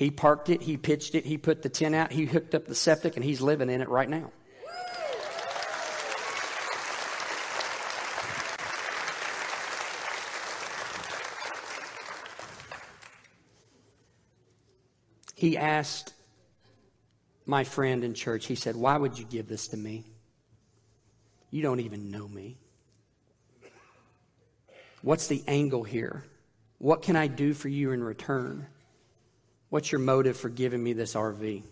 He 0.00 0.10
parked 0.10 0.48
it, 0.48 0.62
he 0.62 0.78
pitched 0.78 1.14
it, 1.14 1.26
he 1.26 1.36
put 1.36 1.60
the 1.60 1.68
tin 1.68 1.92
out, 1.92 2.10
he 2.10 2.24
hooked 2.24 2.54
up 2.54 2.64
the 2.64 2.74
septic, 2.74 3.16
and 3.16 3.24
he's 3.24 3.42
living 3.42 3.68
in 3.68 3.82
it 3.82 3.88
right 3.90 4.08
now. 4.08 4.32
He 15.34 15.58
asked 15.58 16.14
my 17.44 17.64
friend 17.64 18.02
in 18.02 18.14
church, 18.14 18.46
he 18.46 18.54
said, 18.54 18.76
Why 18.76 18.96
would 18.96 19.18
you 19.18 19.26
give 19.26 19.48
this 19.48 19.68
to 19.68 19.76
me? 19.76 20.06
You 21.50 21.60
don't 21.60 21.80
even 21.80 22.10
know 22.10 22.26
me. 22.26 22.56
What's 25.02 25.26
the 25.26 25.44
angle 25.46 25.84
here? 25.84 26.24
What 26.78 27.02
can 27.02 27.16
I 27.16 27.26
do 27.26 27.52
for 27.52 27.68
you 27.68 27.92
in 27.92 28.02
return? 28.02 28.66
What's 29.70 29.92
your 29.92 30.00
motive 30.00 30.36
for 30.36 30.48
giving 30.48 30.82
me 30.82 30.92
this 30.92 31.14
RV? 31.14 31.62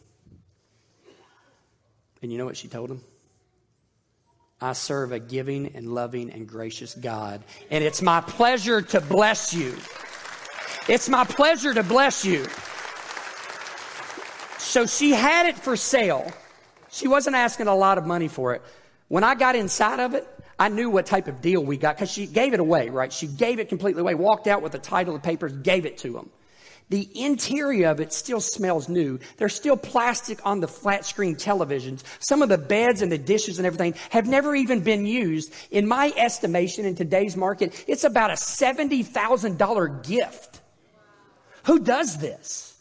And 2.23 2.33
you 2.33 2.39
know 2.39 2.45
what 2.45 2.57
she 2.57 2.69
told 2.69 2.91
him? 2.91 3.03
I 4.61 4.73
serve 4.73 5.13
a 5.13 5.19
giving 5.19 5.77
and 5.77 5.95
loving 5.95 6.31
and 6.31 6.49
gracious 6.49 6.95
God, 6.95 7.45
and 7.71 7.85
it's 7.85 8.03
my 8.03 8.21
pleasure 8.21 8.83
to 8.83 9.01
bless 9.01 9.55
you. 9.55 9.77
It's 10.89 11.09
my 11.09 11.25
pleasure 11.25 11.75
to 11.75 11.83
bless 11.83 12.25
you. 12.25 12.47
So 14.59 14.87
she 14.87 15.11
had 15.11 15.47
it 15.47 15.57
for 15.57 15.77
sale. 15.77 16.33
She 16.91 17.07
wasn't 17.07 17.37
asking 17.37 17.67
a 17.67 17.75
lot 17.75 17.99
of 17.99 18.07
money 18.07 18.29
for 18.29 18.55
it. 18.55 18.63
When 19.09 19.23
I 19.23 19.35
got 19.35 19.55
inside 19.55 20.01
of 20.01 20.15
it, 20.15 20.27
I 20.59 20.69
knew 20.69 20.91
what 20.91 21.07
type 21.07 21.29
of 21.29 21.41
deal 21.41 21.65
we 21.65 21.77
got 21.77 21.97
because 21.97 22.11
she 22.11 22.27
gave 22.27 22.53
it 22.53 22.61
away, 22.61 22.91
right? 22.91 23.13
She 23.13 23.27
gave 23.27 23.61
it 23.61 23.69
completely 23.69 24.01
away, 24.01 24.15
walked 24.15 24.47
out 24.49 24.61
with 24.61 24.73
the 24.73 24.79
title 24.79 25.15
of 25.15 25.23
papers, 25.23 25.53
gave 25.53 25.87
it 25.87 25.99
to 25.99 26.19
him. 26.19 26.31
The 26.91 27.09
interior 27.15 27.89
of 27.89 28.01
it 28.01 28.13
still 28.13 28.41
smells 28.41 28.89
new. 28.89 29.19
There's 29.37 29.55
still 29.55 29.77
plastic 29.77 30.45
on 30.47 30.61
the 30.61 30.69
flat 30.69 31.05
screen 31.05 31.37
televisions. 31.37 32.03
Some 32.19 32.41
of 32.41 32.49
the 32.49 32.57
beds 32.57 33.03
and 33.03 33.13
the 33.13 33.19
dishes 33.19 33.59
and 33.59 33.67
everything 33.67 33.95
have 34.11 34.27
never 34.27 34.55
even 34.55 34.81
been 34.81 35.05
used. 35.05 35.53
In 35.71 35.87
my 35.87 36.13
estimation, 36.17 36.87
in 36.87 36.95
today's 36.95 37.37
market, 37.37 37.85
it's 37.87 38.05
about 38.05 38.31
a 38.31 38.35
$70,000 38.35 40.07
gift. 40.07 40.61
Who 41.65 41.81
does 41.81 42.17
this? 42.17 42.75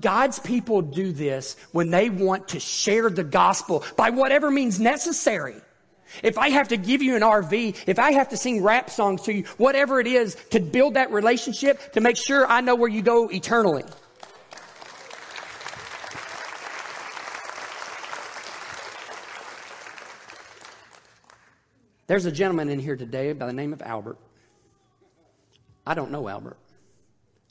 God's 0.00 0.38
people 0.38 0.82
do 0.82 1.10
this 1.10 1.56
when 1.72 1.90
they 1.90 2.08
want 2.08 2.48
to 2.48 2.60
share 2.60 3.10
the 3.10 3.24
gospel 3.24 3.84
by 3.96 4.10
whatever 4.10 4.48
means 4.48 4.78
necessary. 4.78 5.56
If 6.22 6.38
I 6.38 6.50
have 6.50 6.68
to 6.68 6.76
give 6.76 7.02
you 7.02 7.16
an 7.16 7.22
RV, 7.22 7.84
if 7.86 7.98
I 7.98 8.12
have 8.12 8.30
to 8.30 8.36
sing 8.36 8.62
rap 8.62 8.90
songs 8.90 9.22
to 9.22 9.34
you, 9.34 9.44
whatever 9.56 10.00
it 10.00 10.06
is 10.06 10.36
to 10.50 10.60
build 10.60 10.94
that 10.94 11.10
relationship, 11.10 11.92
to 11.92 12.00
make 12.00 12.16
sure 12.16 12.46
I 12.46 12.60
know 12.60 12.74
where 12.74 12.88
you 12.88 13.02
go 13.02 13.28
eternally. 13.28 13.84
There's 22.06 22.24
a 22.24 22.32
gentleman 22.32 22.70
in 22.70 22.78
here 22.78 22.96
today 22.96 23.34
by 23.34 23.46
the 23.46 23.52
name 23.52 23.74
of 23.74 23.82
Albert. 23.82 24.16
I 25.86 25.92
don't 25.92 26.10
know 26.10 26.26
Albert. 26.26 26.56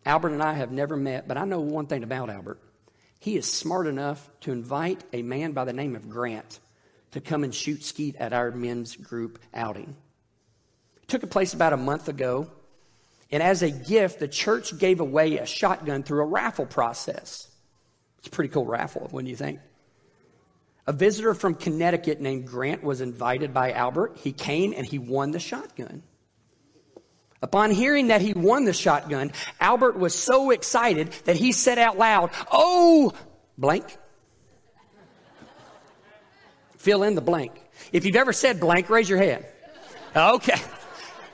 Albert 0.04 0.30
and 0.30 0.41
I 0.41 0.54
have 0.54 0.72
never 0.72 0.98
met, 0.98 1.28
but 1.28 1.38
I 1.38 1.46
know 1.46 1.60
one 1.60 1.86
thing 1.86 2.02
about 2.02 2.30
Albert. 2.32 2.60
He 3.20 3.38
is 3.38 3.52
smart 3.52 3.88
enough 3.88 4.30
to 4.41 4.52
invite 4.52 5.04
a 5.13 5.22
man 5.22 5.52
by 5.52 5.65
the 5.65 5.74
name 5.74 5.96
of 5.96 6.10
Grant 6.10 6.60
to 7.12 7.22
come 7.22 7.43
and 7.43 7.54
shoot 7.54 7.84
skeet 7.84 8.15
at 8.17 8.34
our 8.34 8.52
men's 8.52 8.96
group 8.96 9.39
outing. 9.54 9.96
It 11.02 11.08
took 11.08 11.30
place 11.30 11.54
about 11.54 11.74
a 11.74 11.78
month 11.78 12.10
ago, 12.10 12.50
and 13.32 13.41
as 13.43 13.62
a 13.62 13.72
gift, 13.72 14.20
the 14.20 14.28
church 14.28 14.78
gave 14.78 15.00
away 15.00 15.38
a 15.38 15.46
shotgun 15.46 16.04
through 16.04 16.22
a 16.22 16.26
raffle 16.26 16.65
process. 16.65 17.50
It's 18.20 18.28
a 18.28 18.32
pretty 18.32 18.50
cool 18.50 18.65
raffle, 18.65 19.10
wouldn't 19.12 19.30
you 19.30 19.36
think? 19.36 19.60
A 20.86 20.93
visitor 20.93 21.34
from 21.34 21.56
Connecticut 21.56 22.22
named 22.22 22.48
Grant 22.48 22.82
was 22.82 23.02
invited 23.02 23.54
by 23.54 23.74
Albert. 23.74 24.17
He 24.24 24.32
came 24.32 24.74
and 24.76 24.86
he 24.86 25.00
won 25.00 25.32
the 25.32 25.39
shotgun. 25.39 26.04
Upon 27.41 27.72
hearing 27.72 28.08
that 28.08 28.22
he 28.22 28.34
won 28.34 28.65
the 28.65 28.74
shotgun, 28.74 29.32
Albert 29.60 30.00
was 30.00 30.15
so 30.15 30.52
excited 30.52 31.12
that 31.26 31.36
he 31.36 31.52
said 31.52 31.78
out 31.78 31.98
loud, 31.98 32.32
Oh, 32.52 33.13
blank. 33.58 33.86
Fill 36.78 37.04
in 37.04 37.16
the 37.16 37.22
blank. 37.22 37.52
If 37.92 38.06
you've 38.06 38.16
ever 38.16 38.34
said 38.34 38.60
blank, 38.60 38.90
raise 38.90 39.10
your 39.10 39.20
hand. 39.20 39.46
Okay. 40.16 40.60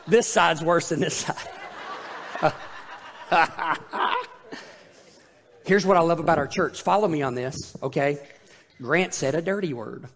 This 0.08 0.28
side's 0.28 0.64
worse 0.64 0.90
than 0.90 1.00
this 1.00 1.16
side. 1.16 2.58
Here's 5.66 5.86
what 5.86 5.96
I 5.96 6.02
love 6.02 6.20
about 6.20 6.38
our 6.38 6.48
church. 6.48 6.82
Follow 6.82 7.08
me 7.08 7.22
on 7.22 7.36
this, 7.36 7.76
okay? 7.82 8.20
Grant 8.82 9.14
said 9.14 9.36
a 9.36 9.42
dirty 9.42 9.74
word. 9.74 10.08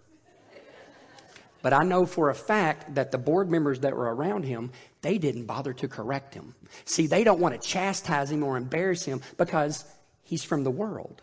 But 1.61 1.73
I 1.73 1.83
know 1.83 2.05
for 2.05 2.29
a 2.29 2.35
fact 2.35 2.95
that 2.95 3.11
the 3.11 3.17
board 3.17 3.49
members 3.49 3.79
that 3.81 3.95
were 3.95 4.13
around 4.13 4.43
him, 4.43 4.71
they 5.01 5.17
didn't 5.17 5.45
bother 5.45 5.73
to 5.73 5.87
correct 5.87 6.33
him. 6.33 6.53
See, 6.85 7.07
they 7.07 7.23
don't 7.23 7.39
want 7.39 7.59
to 7.59 7.67
chastise 7.67 8.31
him 8.31 8.43
or 8.43 8.57
embarrass 8.57 9.03
him 9.05 9.21
because 9.37 9.85
he's 10.23 10.43
from 10.43 10.63
the 10.63 10.71
world. 10.71 11.21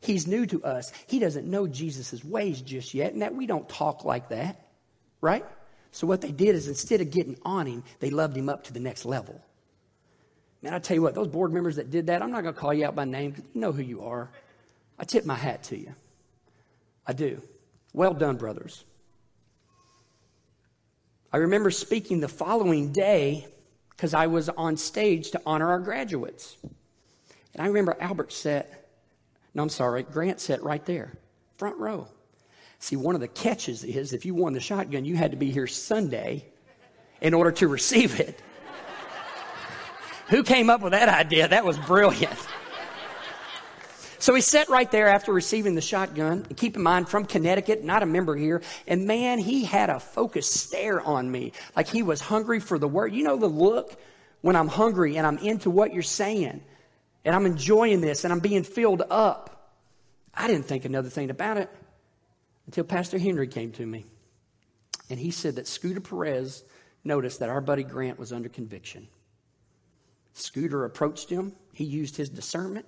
He's 0.00 0.26
new 0.26 0.46
to 0.46 0.64
us. 0.64 0.92
He 1.06 1.18
doesn't 1.18 1.46
know 1.46 1.66
Jesus' 1.66 2.24
ways 2.24 2.60
just 2.62 2.94
yet, 2.94 3.12
and 3.12 3.22
that 3.22 3.34
we 3.34 3.46
don't 3.46 3.68
talk 3.68 4.04
like 4.04 4.30
that, 4.30 4.68
right? 5.20 5.44
So 5.92 6.06
what 6.06 6.20
they 6.20 6.32
did 6.32 6.54
is 6.54 6.68
instead 6.68 7.00
of 7.00 7.10
getting 7.10 7.36
on 7.42 7.66
him, 7.66 7.84
they 7.98 8.10
loved 8.10 8.36
him 8.36 8.48
up 8.48 8.64
to 8.64 8.72
the 8.72 8.80
next 8.80 9.04
level. 9.04 9.40
Man, 10.62 10.74
I 10.74 10.78
tell 10.78 10.94
you 10.94 11.02
what, 11.02 11.14
those 11.14 11.28
board 11.28 11.52
members 11.52 11.76
that 11.76 11.90
did 11.90 12.06
that, 12.06 12.22
I'm 12.22 12.30
not 12.30 12.42
going 12.42 12.54
to 12.54 12.60
call 12.60 12.72
you 12.72 12.86
out 12.86 12.94
by 12.94 13.04
name 13.04 13.30
because 13.30 13.44
you 13.54 13.60
know 13.60 13.72
who 13.72 13.82
you 13.82 14.02
are. 14.02 14.30
I 14.98 15.04
tip 15.04 15.24
my 15.24 15.34
hat 15.34 15.64
to 15.64 15.76
you. 15.76 15.94
I 17.06 17.12
do. 17.12 17.42
Well 17.92 18.14
done, 18.14 18.36
brothers. 18.36 18.84
I 21.32 21.38
remember 21.38 21.70
speaking 21.70 22.20
the 22.20 22.28
following 22.28 22.92
day 22.92 23.46
because 23.90 24.14
I 24.14 24.26
was 24.26 24.48
on 24.48 24.76
stage 24.76 25.32
to 25.32 25.42
honor 25.46 25.70
our 25.70 25.78
graduates. 25.78 26.56
And 27.54 27.62
I 27.62 27.66
remember 27.66 27.96
Albert 28.00 28.32
said, 28.32 28.66
no, 29.54 29.62
I'm 29.62 29.68
sorry. 29.68 30.02
Grant 30.02 30.40
sat 30.40 30.62
right 30.62 30.84
there, 30.84 31.12
front 31.54 31.76
row. 31.78 32.08
See, 32.78 32.96
one 32.96 33.14
of 33.14 33.20
the 33.20 33.28
catches 33.28 33.84
is 33.84 34.12
if 34.12 34.24
you 34.24 34.34
won 34.34 34.52
the 34.52 34.60
shotgun, 34.60 35.04
you 35.04 35.16
had 35.16 35.32
to 35.32 35.36
be 35.36 35.50
here 35.50 35.66
Sunday 35.66 36.46
in 37.20 37.34
order 37.34 37.52
to 37.52 37.68
receive 37.68 38.18
it. 38.18 38.40
Who 40.28 40.42
came 40.42 40.70
up 40.70 40.80
with 40.80 40.92
that 40.92 41.08
idea? 41.08 41.48
That 41.48 41.64
was 41.64 41.76
brilliant. 41.76 42.38
So 44.20 44.34
he 44.34 44.42
sat 44.42 44.68
right 44.68 44.90
there 44.90 45.08
after 45.08 45.32
receiving 45.32 45.74
the 45.74 45.80
shotgun. 45.80 46.44
And 46.48 46.56
keep 46.56 46.76
in 46.76 46.82
mind, 46.82 47.08
from 47.08 47.24
Connecticut, 47.24 47.82
not 47.82 48.02
a 48.02 48.06
member 48.06 48.36
here. 48.36 48.62
And 48.86 49.06
man, 49.06 49.38
he 49.38 49.64
had 49.64 49.90
a 49.90 49.98
focused 49.98 50.52
stare 50.52 51.00
on 51.00 51.30
me, 51.30 51.52
like 51.74 51.88
he 51.88 52.02
was 52.02 52.20
hungry 52.20 52.60
for 52.60 52.78
the 52.78 52.86
word. 52.86 53.12
You 53.12 53.24
know 53.24 53.36
the 53.36 53.46
look 53.46 53.98
when 54.42 54.56
I'm 54.56 54.68
hungry 54.68 55.16
and 55.16 55.26
I'm 55.26 55.38
into 55.38 55.70
what 55.70 55.92
you're 55.92 56.02
saying. 56.02 56.62
And 57.24 57.34
I'm 57.34 57.46
enjoying 57.46 58.00
this 58.00 58.24
and 58.24 58.32
I'm 58.32 58.40
being 58.40 58.64
filled 58.64 59.02
up. 59.10 59.74
I 60.34 60.46
didn't 60.46 60.66
think 60.66 60.84
another 60.84 61.10
thing 61.10 61.30
about 61.30 61.56
it 61.56 61.68
until 62.66 62.84
Pastor 62.84 63.18
Henry 63.18 63.48
came 63.48 63.72
to 63.72 63.86
me. 63.86 64.06
And 65.10 65.18
he 65.18 65.30
said 65.30 65.56
that 65.56 65.66
Scooter 65.66 66.00
Perez 66.00 66.62
noticed 67.02 67.40
that 67.40 67.48
our 67.48 67.60
buddy 67.60 67.82
Grant 67.82 68.18
was 68.18 68.32
under 68.32 68.48
conviction. 68.48 69.08
Scooter 70.34 70.84
approached 70.84 71.28
him. 71.28 71.52
He 71.72 71.84
used 71.84 72.16
his 72.16 72.28
discernment. 72.28 72.86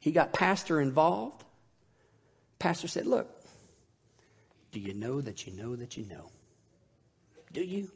He 0.00 0.12
got 0.12 0.32
Pastor 0.32 0.80
involved. 0.80 1.44
Pastor 2.58 2.88
said, 2.88 3.06
Look, 3.06 3.28
do 4.72 4.80
you 4.80 4.94
know 4.94 5.20
that 5.20 5.46
you 5.46 5.52
know 5.52 5.76
that 5.76 5.96
you 5.96 6.04
know? 6.06 6.30
Do 7.52 7.62
you? 7.62 7.90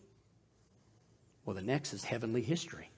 Well, 1.45 1.55
the 1.55 1.63
next 1.63 1.93
is 1.93 2.05
heavenly 2.05 2.43
history. 2.43 2.91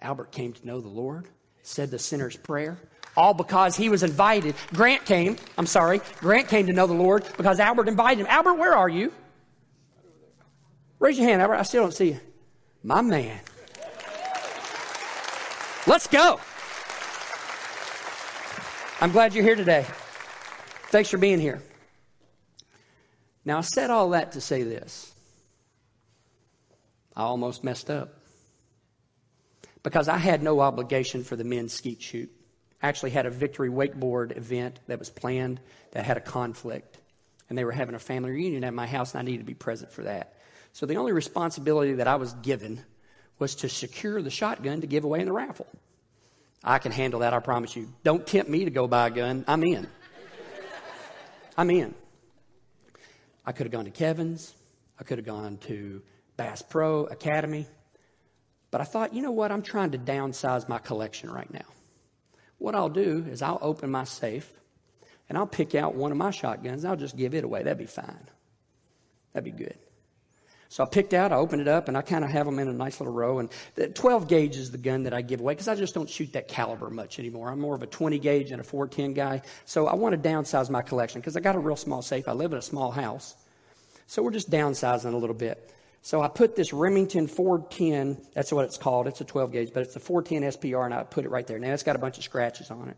Albert 0.00 0.30
came 0.30 0.52
to 0.52 0.66
know 0.66 0.80
the 0.80 0.88
Lord, 0.88 1.28
said 1.68 1.90
the 1.90 1.98
sinner's 1.98 2.36
prayer, 2.36 2.78
all 3.16 3.34
because 3.34 3.76
he 3.76 3.90
was 3.90 4.02
invited. 4.02 4.54
Grant 4.72 5.04
came, 5.04 5.36
I'm 5.58 5.66
sorry, 5.66 6.00
Grant 6.20 6.48
came 6.48 6.66
to 6.66 6.72
know 6.72 6.86
the 6.86 6.94
Lord 6.94 7.26
because 7.36 7.60
Albert 7.60 7.88
invited 7.88 8.22
him. 8.22 8.26
Albert, 8.30 8.54
where 8.54 8.74
are 8.74 8.88
you? 8.88 9.12
Raise 10.98 11.18
your 11.18 11.28
hand, 11.28 11.42
Albert. 11.42 11.56
I 11.56 11.62
still 11.62 11.82
don't 11.82 11.92
see 11.92 12.08
you. 12.08 12.20
My 12.82 13.02
man. 13.02 13.38
Let's 15.86 16.06
go. 16.06 16.40
I'm 19.00 19.12
glad 19.12 19.34
you're 19.34 19.44
here 19.44 19.54
today. 19.54 19.86
Thanks 20.90 21.10
for 21.10 21.18
being 21.18 21.38
here. 21.38 21.62
Now, 23.44 23.58
I 23.58 23.60
said 23.60 23.90
all 23.90 24.10
that 24.10 24.32
to 24.32 24.40
say 24.40 24.62
this. 24.62 25.14
I 27.14 27.22
almost 27.22 27.62
messed 27.62 27.90
up 27.90 28.17
because 29.82 30.08
I 30.08 30.18
had 30.18 30.42
no 30.42 30.60
obligation 30.60 31.24
for 31.24 31.36
the 31.36 31.44
men's 31.44 31.72
skeet 31.72 32.02
shoot. 32.02 32.30
I 32.82 32.88
actually 32.88 33.10
had 33.10 33.26
a 33.26 33.30
victory 33.30 33.70
wakeboard 33.70 34.36
event 34.36 34.80
that 34.86 34.98
was 34.98 35.10
planned 35.10 35.60
that 35.92 36.04
had 36.04 36.16
a 36.16 36.20
conflict, 36.20 36.98
and 37.48 37.58
they 37.58 37.64
were 37.64 37.72
having 37.72 37.94
a 37.94 37.98
family 37.98 38.30
reunion 38.30 38.64
at 38.64 38.74
my 38.74 38.86
house, 38.86 39.14
and 39.14 39.20
I 39.20 39.22
needed 39.22 39.38
to 39.38 39.44
be 39.44 39.54
present 39.54 39.92
for 39.92 40.02
that. 40.02 40.34
So 40.72 40.86
the 40.86 40.96
only 40.96 41.12
responsibility 41.12 41.94
that 41.94 42.06
I 42.06 42.16
was 42.16 42.34
given 42.34 42.84
was 43.38 43.56
to 43.56 43.68
secure 43.68 44.22
the 44.22 44.30
shotgun 44.30 44.80
to 44.80 44.86
give 44.86 45.04
away 45.04 45.20
in 45.20 45.26
the 45.26 45.32
raffle. 45.32 45.66
I 46.62 46.78
can 46.78 46.92
handle 46.92 47.20
that, 47.20 47.32
I 47.32 47.40
promise 47.40 47.74
you. 47.76 47.88
Don't 48.02 48.26
tempt 48.26 48.50
me 48.50 48.64
to 48.64 48.70
go 48.70 48.86
buy 48.86 49.08
a 49.08 49.10
gun. 49.10 49.44
I'm 49.46 49.62
in. 49.62 49.86
I'm 51.56 51.70
in. 51.70 51.94
I 53.46 53.52
could 53.52 53.66
have 53.66 53.72
gone 53.72 53.84
to 53.86 53.90
Kevin's. 53.90 54.54
I 55.00 55.04
could 55.04 55.18
have 55.18 55.26
gone 55.26 55.58
to 55.68 56.02
Bass 56.36 56.62
Pro 56.62 57.06
Academy. 57.06 57.66
But 58.70 58.80
I 58.80 58.84
thought, 58.84 59.14
you 59.14 59.22
know 59.22 59.30
what? 59.30 59.50
I'm 59.50 59.62
trying 59.62 59.92
to 59.92 59.98
downsize 59.98 60.68
my 60.68 60.78
collection 60.78 61.30
right 61.30 61.52
now. 61.52 61.64
What 62.58 62.74
I'll 62.74 62.88
do 62.88 63.24
is 63.30 63.40
I'll 63.40 63.58
open 63.62 63.90
my 63.90 64.04
safe 64.04 64.50
and 65.28 65.38
I'll 65.38 65.46
pick 65.46 65.74
out 65.74 65.94
one 65.94 66.10
of 66.10 66.18
my 66.18 66.30
shotguns. 66.30 66.84
I'll 66.84 66.96
just 66.96 67.16
give 67.16 67.34
it 67.34 67.44
away. 67.44 67.62
That'd 67.62 67.78
be 67.78 67.86
fine. 67.86 68.28
That'd 69.32 69.44
be 69.44 69.64
good. 69.64 69.78
So 70.70 70.82
I 70.84 70.86
picked 70.86 71.14
out, 71.14 71.32
I 71.32 71.36
opened 71.36 71.62
it 71.62 71.68
up, 71.68 71.88
and 71.88 71.96
I 71.96 72.02
kind 72.02 72.24
of 72.24 72.30
have 72.30 72.44
them 72.44 72.58
in 72.58 72.68
a 72.68 72.72
nice 72.74 73.00
little 73.00 73.12
row. 73.12 73.38
And 73.38 73.48
the 73.74 73.88
12 73.88 74.28
gauge 74.28 74.56
is 74.56 74.70
the 74.70 74.76
gun 74.76 75.04
that 75.04 75.14
I 75.14 75.22
give 75.22 75.40
away 75.40 75.54
because 75.54 75.68
I 75.68 75.74
just 75.74 75.94
don't 75.94 76.10
shoot 76.10 76.34
that 76.34 76.46
caliber 76.46 76.90
much 76.90 77.18
anymore. 77.18 77.48
I'm 77.48 77.58
more 77.58 77.74
of 77.74 77.82
a 77.82 77.86
20 77.86 78.18
gauge 78.18 78.50
and 78.50 78.60
a 78.60 78.64
410 78.64 79.14
guy. 79.14 79.40
So 79.64 79.86
I 79.86 79.94
want 79.94 80.22
to 80.22 80.28
downsize 80.28 80.68
my 80.68 80.82
collection 80.82 81.22
because 81.22 81.36
I 81.36 81.40
got 81.40 81.56
a 81.56 81.58
real 81.58 81.76
small 81.76 82.02
safe. 82.02 82.28
I 82.28 82.32
live 82.32 82.52
in 82.52 82.58
a 82.58 82.62
small 82.62 82.90
house. 82.90 83.34
So 84.06 84.22
we're 84.22 84.30
just 84.30 84.50
downsizing 84.50 85.12
a 85.12 85.16
little 85.16 85.34
bit. 85.34 85.72
So 86.02 86.22
I 86.22 86.28
put 86.28 86.56
this 86.56 86.72
Remington 86.72 87.26
410, 87.26 88.18
that's 88.32 88.52
what 88.52 88.64
it's 88.64 88.78
called. 88.78 89.06
It's 89.06 89.20
a 89.20 89.24
12 89.24 89.52
gauge, 89.52 89.70
but 89.74 89.82
it's 89.82 89.96
a 89.96 90.00
410 90.00 90.52
SPR, 90.52 90.84
and 90.84 90.94
I 90.94 91.02
put 91.02 91.24
it 91.24 91.30
right 91.30 91.46
there. 91.46 91.58
Now 91.58 91.72
it's 91.72 91.82
got 91.82 91.96
a 91.96 91.98
bunch 91.98 92.18
of 92.18 92.24
scratches 92.24 92.70
on 92.70 92.88
it. 92.88 92.96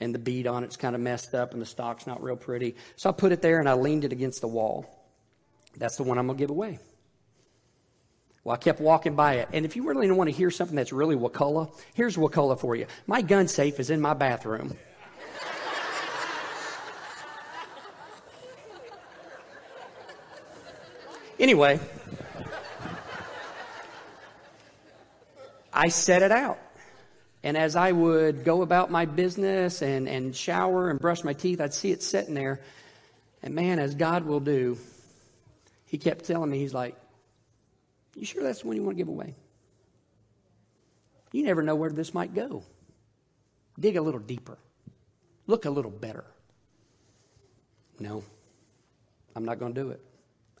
And 0.00 0.14
the 0.14 0.18
bead 0.18 0.46
on 0.46 0.64
it's 0.64 0.76
kind 0.76 0.94
of 0.94 1.00
messed 1.00 1.34
up, 1.34 1.52
and 1.52 1.62
the 1.62 1.66
stock's 1.66 2.06
not 2.06 2.22
real 2.22 2.36
pretty. 2.36 2.76
So 2.96 3.08
I 3.08 3.12
put 3.12 3.32
it 3.32 3.42
there, 3.42 3.58
and 3.58 3.68
I 3.68 3.74
leaned 3.74 4.04
it 4.04 4.12
against 4.12 4.40
the 4.40 4.48
wall. 4.48 4.86
That's 5.76 5.96
the 5.96 6.02
one 6.02 6.18
I'm 6.18 6.26
going 6.26 6.36
to 6.36 6.42
give 6.42 6.50
away. 6.50 6.78
Well, 8.44 8.54
I 8.54 8.58
kept 8.58 8.80
walking 8.80 9.14
by 9.14 9.34
it. 9.34 9.48
And 9.52 9.64
if 9.64 9.76
you 9.76 9.86
really 9.86 10.10
want 10.10 10.30
to 10.30 10.34
hear 10.34 10.50
something 10.50 10.76
that's 10.76 10.92
really 10.92 11.16
Wakulla, 11.16 11.70
here's 11.94 12.16
Wakulla 12.16 12.56
for 12.56 12.74
you. 12.76 12.86
My 13.06 13.22
gun 13.22 13.48
safe 13.48 13.78
is 13.78 13.90
in 13.90 14.00
my 14.00 14.14
bathroom. 14.14 14.76
Anyway, 21.38 21.78
I 25.72 25.88
set 25.88 26.22
it 26.22 26.32
out. 26.32 26.58
And 27.44 27.56
as 27.56 27.76
I 27.76 27.92
would 27.92 28.44
go 28.44 28.62
about 28.62 28.90
my 28.90 29.04
business 29.06 29.80
and, 29.80 30.08
and 30.08 30.34
shower 30.34 30.90
and 30.90 30.98
brush 30.98 31.22
my 31.22 31.34
teeth, 31.34 31.60
I'd 31.60 31.72
see 31.72 31.92
it 31.92 32.02
sitting 32.02 32.34
there. 32.34 32.60
And 33.42 33.54
man, 33.54 33.78
as 33.78 33.94
God 33.94 34.24
will 34.24 34.40
do, 34.40 34.76
he 35.86 35.98
kept 35.98 36.24
telling 36.24 36.50
me, 36.50 36.58
he's 36.58 36.74
like, 36.74 36.96
You 38.16 38.26
sure 38.26 38.42
that's 38.42 38.62
the 38.62 38.66
one 38.66 38.76
you 38.76 38.82
want 38.82 38.96
to 38.96 39.00
give 39.00 39.08
away? 39.08 39.36
You 41.30 41.44
never 41.44 41.62
know 41.62 41.76
where 41.76 41.90
this 41.90 42.12
might 42.12 42.34
go. 42.34 42.64
Dig 43.78 43.96
a 43.96 44.02
little 44.02 44.20
deeper, 44.20 44.58
look 45.46 45.64
a 45.64 45.70
little 45.70 45.92
better. 45.92 46.24
No, 48.00 48.24
I'm 49.36 49.44
not 49.44 49.60
going 49.60 49.74
to 49.74 49.80
do 49.80 49.90
it. 49.90 50.07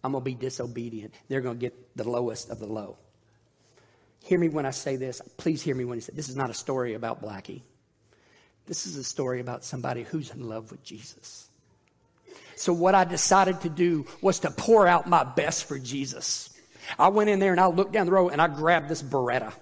I'm 0.02 0.12
going 0.12 0.22
to 0.22 0.24
be 0.24 0.34
disobedient. 0.34 1.14
They're 1.28 1.40
going 1.40 1.58
to 1.58 1.60
get 1.60 1.96
the 1.96 2.08
lowest 2.08 2.50
of 2.50 2.58
the 2.58 2.66
low. 2.66 2.96
Hear 4.24 4.38
me 4.38 4.48
when 4.48 4.66
I 4.66 4.70
say 4.70 4.96
this. 4.96 5.20
Please 5.36 5.62
hear 5.62 5.74
me 5.74 5.84
when 5.84 5.98
I 5.98 6.00
say 6.00 6.12
this 6.14 6.28
is 6.28 6.36
not 6.36 6.50
a 6.50 6.54
story 6.54 6.94
about 6.94 7.22
Blackie. 7.22 7.62
This 8.66 8.86
is 8.86 8.96
a 8.96 9.04
story 9.04 9.40
about 9.40 9.64
somebody 9.64 10.02
who's 10.02 10.30
in 10.30 10.46
love 10.46 10.70
with 10.70 10.82
Jesus. 10.82 11.48
So 12.56 12.72
what 12.72 12.94
I 12.94 13.04
decided 13.04 13.60
to 13.62 13.68
do 13.68 14.06
was 14.20 14.40
to 14.40 14.50
pour 14.50 14.86
out 14.86 15.08
my 15.08 15.24
best 15.24 15.64
for 15.64 15.78
Jesus. 15.78 16.50
I 16.98 17.08
went 17.08 17.30
in 17.30 17.38
there 17.38 17.52
and 17.52 17.60
I 17.60 17.66
looked 17.66 17.92
down 17.92 18.06
the 18.06 18.12
road 18.12 18.30
and 18.30 18.42
I 18.42 18.48
grabbed 18.48 18.88
this 18.88 19.02
Beretta 19.02 19.52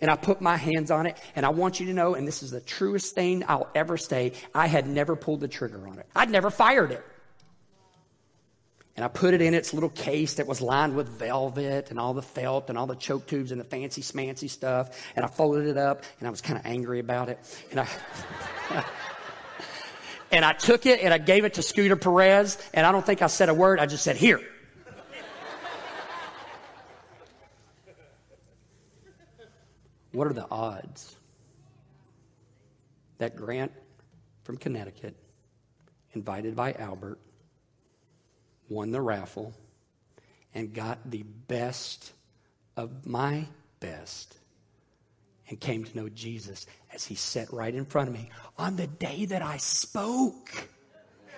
and 0.00 0.10
I 0.10 0.16
put 0.16 0.40
my 0.40 0.56
hands 0.56 0.90
on 0.90 1.06
it. 1.06 1.18
And 1.34 1.44
I 1.44 1.50
want 1.50 1.80
you 1.80 1.86
to 1.86 1.92
know, 1.92 2.14
and 2.14 2.26
this 2.26 2.42
is 2.42 2.50
the 2.50 2.60
truest 2.60 3.14
thing 3.14 3.44
I'll 3.48 3.68
ever 3.74 3.96
say, 3.96 4.32
I 4.54 4.66
had 4.66 4.86
never 4.86 5.16
pulled 5.16 5.40
the 5.40 5.48
trigger 5.48 5.86
on 5.88 5.98
it. 5.98 6.06
I'd 6.14 6.30
never 6.30 6.50
fired 6.50 6.92
it. 6.92 7.04
And 9.00 9.04
I 9.06 9.08
put 9.08 9.32
it 9.32 9.40
in 9.40 9.54
its 9.54 9.72
little 9.72 9.88
case 9.88 10.34
that 10.34 10.46
was 10.46 10.60
lined 10.60 10.94
with 10.94 11.08
velvet 11.08 11.88
and 11.88 11.98
all 11.98 12.12
the 12.12 12.20
felt 12.20 12.68
and 12.68 12.76
all 12.76 12.86
the 12.86 12.94
choke 12.94 13.26
tubes 13.26 13.50
and 13.50 13.58
the 13.58 13.64
fancy 13.64 14.02
smancy 14.02 14.50
stuff. 14.50 14.90
And 15.16 15.24
I 15.24 15.28
folded 15.28 15.68
it 15.68 15.78
up 15.78 16.04
and 16.18 16.28
I 16.28 16.30
was 16.30 16.42
kind 16.42 16.58
of 16.58 16.66
angry 16.66 16.98
about 16.98 17.30
it. 17.30 17.38
And 17.70 17.80
I, 17.80 17.88
and 20.30 20.44
I 20.44 20.52
took 20.52 20.84
it 20.84 21.00
and 21.00 21.14
I 21.14 21.16
gave 21.16 21.46
it 21.46 21.54
to 21.54 21.62
Scooter 21.62 21.96
Perez. 21.96 22.58
And 22.74 22.84
I 22.84 22.92
don't 22.92 23.06
think 23.06 23.22
I 23.22 23.28
said 23.28 23.48
a 23.48 23.54
word. 23.54 23.80
I 23.80 23.86
just 23.86 24.04
said, 24.04 24.16
here. 24.16 24.42
what 30.12 30.26
are 30.26 30.34
the 30.34 30.46
odds 30.50 31.16
that 33.16 33.34
Grant 33.34 33.72
from 34.42 34.58
Connecticut, 34.58 35.16
invited 36.12 36.54
by 36.54 36.74
Albert, 36.74 37.18
won 38.70 38.92
the 38.92 39.00
raffle, 39.02 39.52
and 40.54 40.72
got 40.72 41.10
the 41.10 41.22
best 41.22 42.12
of 42.76 43.06
my 43.06 43.46
best 43.80 44.38
and 45.48 45.60
came 45.60 45.84
to 45.84 45.96
know 45.96 46.08
Jesus 46.08 46.66
as 46.94 47.04
he 47.04 47.14
sat 47.14 47.52
right 47.52 47.74
in 47.74 47.84
front 47.84 48.08
of 48.08 48.14
me 48.14 48.30
on 48.56 48.76
the 48.76 48.86
day 48.86 49.26
that 49.26 49.42
I 49.42 49.58
spoke. 49.58 50.68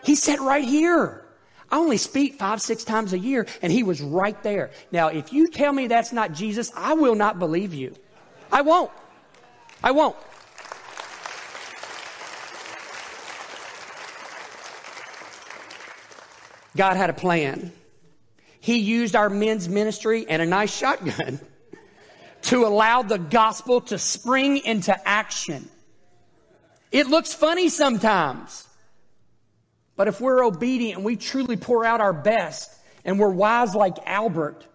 He 0.04 0.14
sat 0.14 0.40
right 0.40 0.64
here. 0.64 1.24
I 1.70 1.76
only 1.78 1.96
speak 1.96 2.38
five, 2.38 2.60
six 2.60 2.84
times 2.84 3.14
a 3.14 3.18
year, 3.18 3.46
and 3.62 3.72
he 3.72 3.82
was 3.82 4.02
right 4.02 4.40
there. 4.42 4.70
Now, 4.90 5.08
if 5.08 5.32
you 5.32 5.48
tell 5.48 5.72
me 5.72 5.86
that's 5.86 6.12
not 6.12 6.32
Jesus, 6.32 6.70
I 6.76 6.92
will 6.92 7.14
not 7.14 7.38
believe 7.38 7.72
you. 7.72 7.94
I 8.52 8.60
won't. 8.60 8.90
I 9.82 9.92
won't. 9.92 10.16
God 16.76 16.96
had 16.96 17.10
a 17.10 17.14
plan. 17.14 17.72
He 18.60 18.78
used 18.78 19.16
our 19.16 19.28
men's 19.28 19.68
ministry 19.68 20.26
and 20.28 20.40
a 20.40 20.46
nice 20.46 20.74
shotgun 20.74 21.40
to 22.42 22.64
allow 22.64 23.02
the 23.02 23.18
gospel 23.18 23.80
to 23.82 23.98
spring 23.98 24.58
into 24.58 24.96
action. 25.08 25.68
It 26.90 27.08
looks 27.08 27.34
funny 27.34 27.68
sometimes. 27.68 28.68
But 29.96 30.08
if 30.08 30.20
we're 30.20 30.44
obedient 30.44 30.96
and 30.96 31.04
we 31.04 31.16
truly 31.16 31.56
pour 31.56 31.84
out 31.84 32.00
our 32.00 32.12
best 32.12 32.70
and 33.04 33.18
we're 33.18 33.30
wise 33.30 33.74
like 33.74 33.96
Albert, 34.06 34.66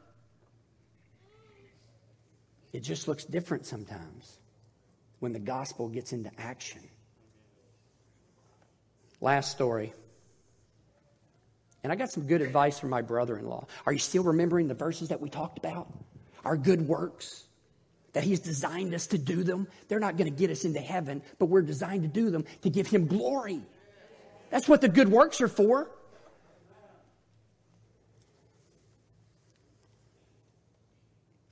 it 2.73 2.81
just 2.81 3.07
looks 3.07 3.25
different 3.25 3.65
sometimes 3.65 4.37
when 5.19 5.33
the 5.33 5.39
gospel 5.39 5.87
gets 5.87 6.13
into 6.13 6.29
action. 6.37 6.81
Last 9.19 9.51
story. 9.51 9.93
And 11.87 11.91
I 11.93 11.95
got 11.95 12.11
some 12.11 12.27
good 12.27 12.41
advice 12.41 12.77
from 12.77 12.89
my 12.89 13.01
brother 13.01 13.37
in 13.37 13.47
law. 13.47 13.65
Are 13.85 13.93
you 13.93 13.99
still 13.99 14.23
remembering 14.23 14.67
the 14.67 14.73
verses 14.73 15.07
that 15.07 15.21
we 15.21 15.29
talked 15.29 15.57
about? 15.57 15.87
Our 16.43 16.57
good 16.57 16.85
works 16.85 17.45
that 18.11 18.25
He's 18.25 18.41
designed 18.41 18.93
us 18.93 19.07
to 19.07 19.17
do 19.17 19.41
them. 19.41 19.69
They're 19.87 19.97
not 19.97 20.17
going 20.17 20.29
to 20.29 20.37
get 20.37 20.51
us 20.51 20.65
into 20.65 20.81
heaven, 20.81 21.21
but 21.39 21.45
we're 21.45 21.61
designed 21.61 22.01
to 22.01 22.09
do 22.09 22.29
them 22.29 22.43
to 22.63 22.69
give 22.69 22.87
Him 22.87 23.07
glory. 23.07 23.61
That's 24.49 24.67
what 24.67 24.81
the 24.81 24.89
good 24.89 25.07
works 25.07 25.39
are 25.39 25.47
for. 25.47 25.89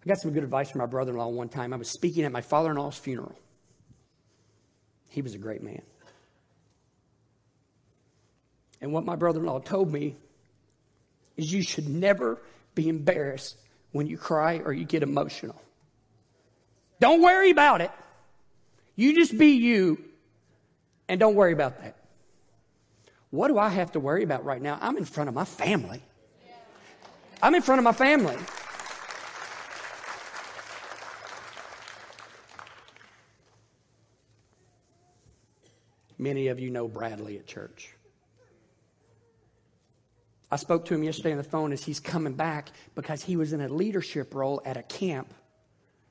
I 0.03 0.05
got 0.05 0.17
some 0.17 0.31
good 0.31 0.43
advice 0.43 0.69
from 0.69 0.79
my 0.79 0.85
brother 0.85 1.13
in 1.13 1.17
law 1.17 1.29
one 1.29 1.47
time. 1.47 1.71
I 1.71 1.77
was 1.77 1.89
speaking 1.89 2.25
at 2.25 2.33
my 2.33 2.41
father 2.41 2.71
in 2.71 2.75
law's 2.75 2.97
funeral. 2.97 3.39
He 5.07 5.21
was 5.21 5.33
a 5.33 5.37
great 5.37 5.63
man. 5.63 5.81
And 8.81 8.91
what 8.91 9.05
my 9.05 9.15
brother 9.15 9.39
in 9.39 9.45
law 9.45 9.59
told 9.59 9.93
me 9.93 10.17
is 11.37 11.51
you 11.51 11.61
should 11.61 11.87
never 11.87 12.41
be 12.73 12.89
embarrassed 12.89 13.57
when 13.91 14.07
you 14.07 14.17
cry 14.17 14.61
or 14.63 14.73
you 14.73 14.85
get 14.85 15.03
emotional. 15.03 15.61
Don't 16.99 17.21
worry 17.21 17.49
about 17.49 17.81
it. 17.81 17.91
You 18.95 19.13
just 19.15 19.37
be 19.37 19.51
you 19.51 20.03
and 21.07 21.19
don't 21.19 21.35
worry 21.35 21.53
about 21.53 21.81
that. 21.81 21.95
What 23.29 23.49
do 23.49 23.57
I 23.57 23.69
have 23.69 23.91
to 23.93 23.99
worry 23.99 24.23
about 24.23 24.45
right 24.45 24.61
now? 24.61 24.77
I'm 24.81 24.97
in 24.97 25.05
front 25.05 25.27
of 25.27 25.35
my 25.35 25.45
family. 25.45 26.01
I'm 27.41 27.53
in 27.53 27.61
front 27.61 27.79
of 27.79 27.83
my 27.83 27.91
family. 27.91 28.37
Many 36.17 36.47
of 36.47 36.59
you 36.59 36.69
know 36.69 36.87
Bradley 36.87 37.37
at 37.37 37.45
church. 37.45 37.93
I 40.55 40.57
spoke 40.57 40.85
to 40.85 40.93
him 40.93 41.03
yesterday 41.03 41.31
on 41.31 41.37
the 41.37 41.43
phone 41.43 41.73
as 41.73 41.83
he's 41.83 41.99
coming 41.99 42.31
back 42.31 42.69
because 42.95 43.21
he 43.21 43.35
was 43.35 43.51
in 43.51 43.59
a 43.59 43.67
leadership 43.67 44.33
role 44.33 44.61
at 44.63 44.77
a 44.77 44.83
camp 44.83 45.33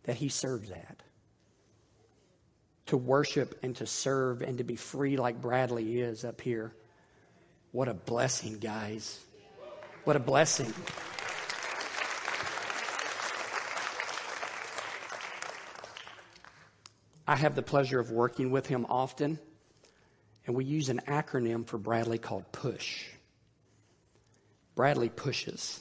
that 0.02 0.16
he 0.16 0.28
serves 0.28 0.70
at. 0.70 1.02
To 2.88 2.98
worship 2.98 3.59
and 3.62 3.74
to 3.76 3.87
serve 3.87 4.42
and 4.42 4.59
to 4.59 4.64
be 4.64 4.76
free 4.76 5.16
like 5.16 5.40
Bradley 5.40 5.98
is 5.98 6.26
up 6.26 6.42
here. 6.42 6.74
What 7.72 7.88
a 7.88 7.94
blessing, 7.94 8.59
guys. 8.59 9.18
What 10.04 10.14
a 10.14 10.20
blessing. 10.20 10.74
I 17.26 17.37
have 17.37 17.54
the 17.54 17.62
pleasure 17.62 17.98
of 17.98 18.11
working 18.11 18.50
with 18.50 18.66
him 18.66 18.85
often, 18.90 19.38
and 20.46 20.54
we 20.54 20.66
use 20.66 20.90
an 20.90 21.00
acronym 21.09 21.66
for 21.66 21.78
Bradley 21.78 22.18
called 22.18 22.52
PUSH. 22.52 23.13
Bradley 24.75 25.09
pushes. 25.09 25.81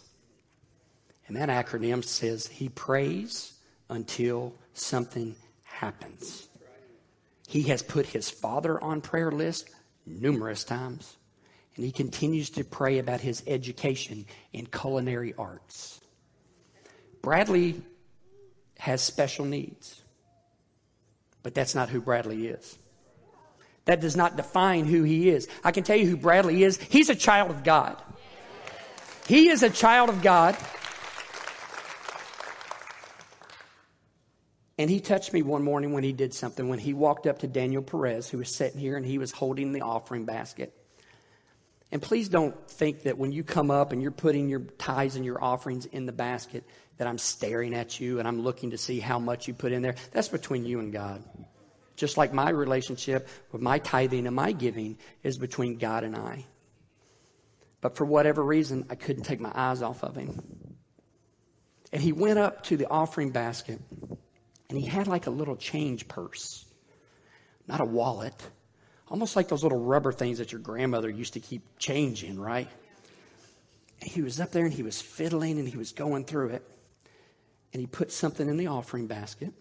And 1.27 1.37
that 1.37 1.49
acronym 1.49 2.03
says 2.03 2.47
he 2.47 2.69
prays 2.69 3.53
until 3.89 4.53
something 4.73 5.35
happens. 5.63 6.47
He 7.47 7.63
has 7.63 7.81
put 7.81 8.07
his 8.07 8.29
father 8.29 8.81
on 8.83 9.01
prayer 9.01 9.31
list 9.31 9.69
numerous 10.05 10.63
times. 10.63 11.17
And 11.75 11.85
he 11.85 11.91
continues 11.91 12.49
to 12.51 12.63
pray 12.63 12.99
about 12.99 13.21
his 13.21 13.43
education 13.47 14.25
in 14.51 14.67
culinary 14.67 15.33
arts. 15.37 16.01
Bradley 17.21 17.81
has 18.77 19.01
special 19.01 19.45
needs, 19.45 20.01
but 21.41 21.55
that's 21.55 21.73
not 21.73 21.89
who 21.89 22.01
Bradley 22.01 22.47
is. 22.47 22.77
That 23.85 24.01
does 24.01 24.15
not 24.15 24.37
define 24.37 24.85
who 24.85 25.03
he 25.03 25.29
is. 25.29 25.47
I 25.63 25.71
can 25.71 25.83
tell 25.83 25.97
you 25.97 26.07
who 26.07 26.17
Bradley 26.17 26.63
is. 26.63 26.77
He's 26.77 27.09
a 27.09 27.15
child 27.15 27.49
of 27.49 27.63
God. 27.63 28.01
He 29.27 29.49
is 29.49 29.63
a 29.63 29.69
child 29.69 30.09
of 30.09 30.21
God. 30.21 30.57
And 34.77 34.89
he 34.89 34.99
touched 34.99 35.31
me 35.31 35.43
one 35.43 35.63
morning 35.63 35.93
when 35.93 36.03
he 36.03 36.13
did 36.13 36.33
something, 36.33 36.67
when 36.67 36.79
he 36.79 36.93
walked 36.93 37.27
up 37.27 37.39
to 37.39 37.47
Daniel 37.47 37.83
Perez, 37.83 38.27
who 38.27 38.39
was 38.39 38.55
sitting 38.55 38.79
here 38.79 38.97
and 38.97 39.05
he 39.05 39.17
was 39.17 39.31
holding 39.31 39.71
the 39.71 39.81
offering 39.81 40.25
basket. 40.25 40.73
And 41.91 42.01
please 42.01 42.27
don't 42.27 42.69
think 42.69 43.03
that 43.03 43.19
when 43.19 43.31
you 43.31 43.43
come 43.43 43.69
up 43.69 43.91
and 43.91 44.01
you're 44.01 44.11
putting 44.11 44.49
your 44.49 44.61
tithes 44.61 45.15
and 45.15 45.23
your 45.23 45.41
offerings 45.41 45.85
in 45.85 46.07
the 46.07 46.11
basket, 46.11 46.63
that 46.97 47.07
I'm 47.07 47.17
staring 47.17 47.73
at 47.73 47.99
you 47.99 48.19
and 48.19 48.27
I'm 48.27 48.41
looking 48.41 48.71
to 48.71 48.77
see 48.77 48.99
how 48.99 49.19
much 49.19 49.47
you 49.47 49.53
put 49.53 49.71
in 49.71 49.81
there. 49.81 49.95
That's 50.11 50.27
between 50.27 50.65
you 50.65 50.79
and 50.79 50.91
God. 50.91 51.23
Just 51.95 52.17
like 52.17 52.33
my 52.33 52.49
relationship 52.49 53.27
with 53.51 53.61
my 53.61 53.77
tithing 53.79 54.25
and 54.25 54.35
my 54.35 54.51
giving 54.51 54.97
is 55.21 55.37
between 55.37 55.77
God 55.77 56.03
and 56.03 56.15
I. 56.15 56.45
But 57.83 57.97
for 57.97 58.05
whatever 58.05 58.41
reason, 58.41 58.85
I 58.89 58.95
couldn't 58.95 59.23
take 59.23 59.41
my 59.41 59.51
eyes 59.53 59.81
off 59.81 60.05
of 60.05 60.15
him. 60.15 60.41
And 61.91 62.01
he 62.01 62.13
went 62.13 62.39
up 62.39 62.63
to 62.63 62.77
the 62.77 62.87
offering 62.87 63.31
basket 63.31 63.81
and 64.69 64.79
he 64.79 64.85
had 64.85 65.07
like 65.07 65.27
a 65.27 65.29
little 65.29 65.57
change 65.57 66.07
purse, 66.07 66.63
not 67.67 67.81
a 67.81 67.85
wallet, 67.85 68.41
almost 69.09 69.35
like 69.35 69.49
those 69.49 69.63
little 69.63 69.83
rubber 69.83 70.13
things 70.13 70.37
that 70.37 70.53
your 70.53 70.61
grandmother 70.61 71.09
used 71.09 71.33
to 71.33 71.41
keep 71.41 71.77
change 71.77 72.23
in, 72.23 72.39
right? 72.39 72.69
And 73.99 74.09
he 74.09 74.21
was 74.21 74.39
up 74.39 74.51
there 74.51 74.63
and 74.63 74.73
he 74.73 74.81
was 74.81 75.01
fiddling 75.01 75.59
and 75.59 75.67
he 75.67 75.75
was 75.75 75.91
going 75.91 76.23
through 76.23 76.51
it. 76.51 76.63
And 77.73 77.81
he 77.81 77.85
put 77.85 78.13
something 78.13 78.47
in 78.47 78.55
the 78.55 78.67
offering 78.67 79.07
basket. 79.07 79.51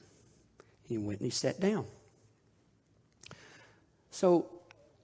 He 0.84 0.96
went 0.96 1.18
and 1.18 1.26
he 1.26 1.30
sat 1.30 1.58
down. 1.58 1.86
So 4.12 4.46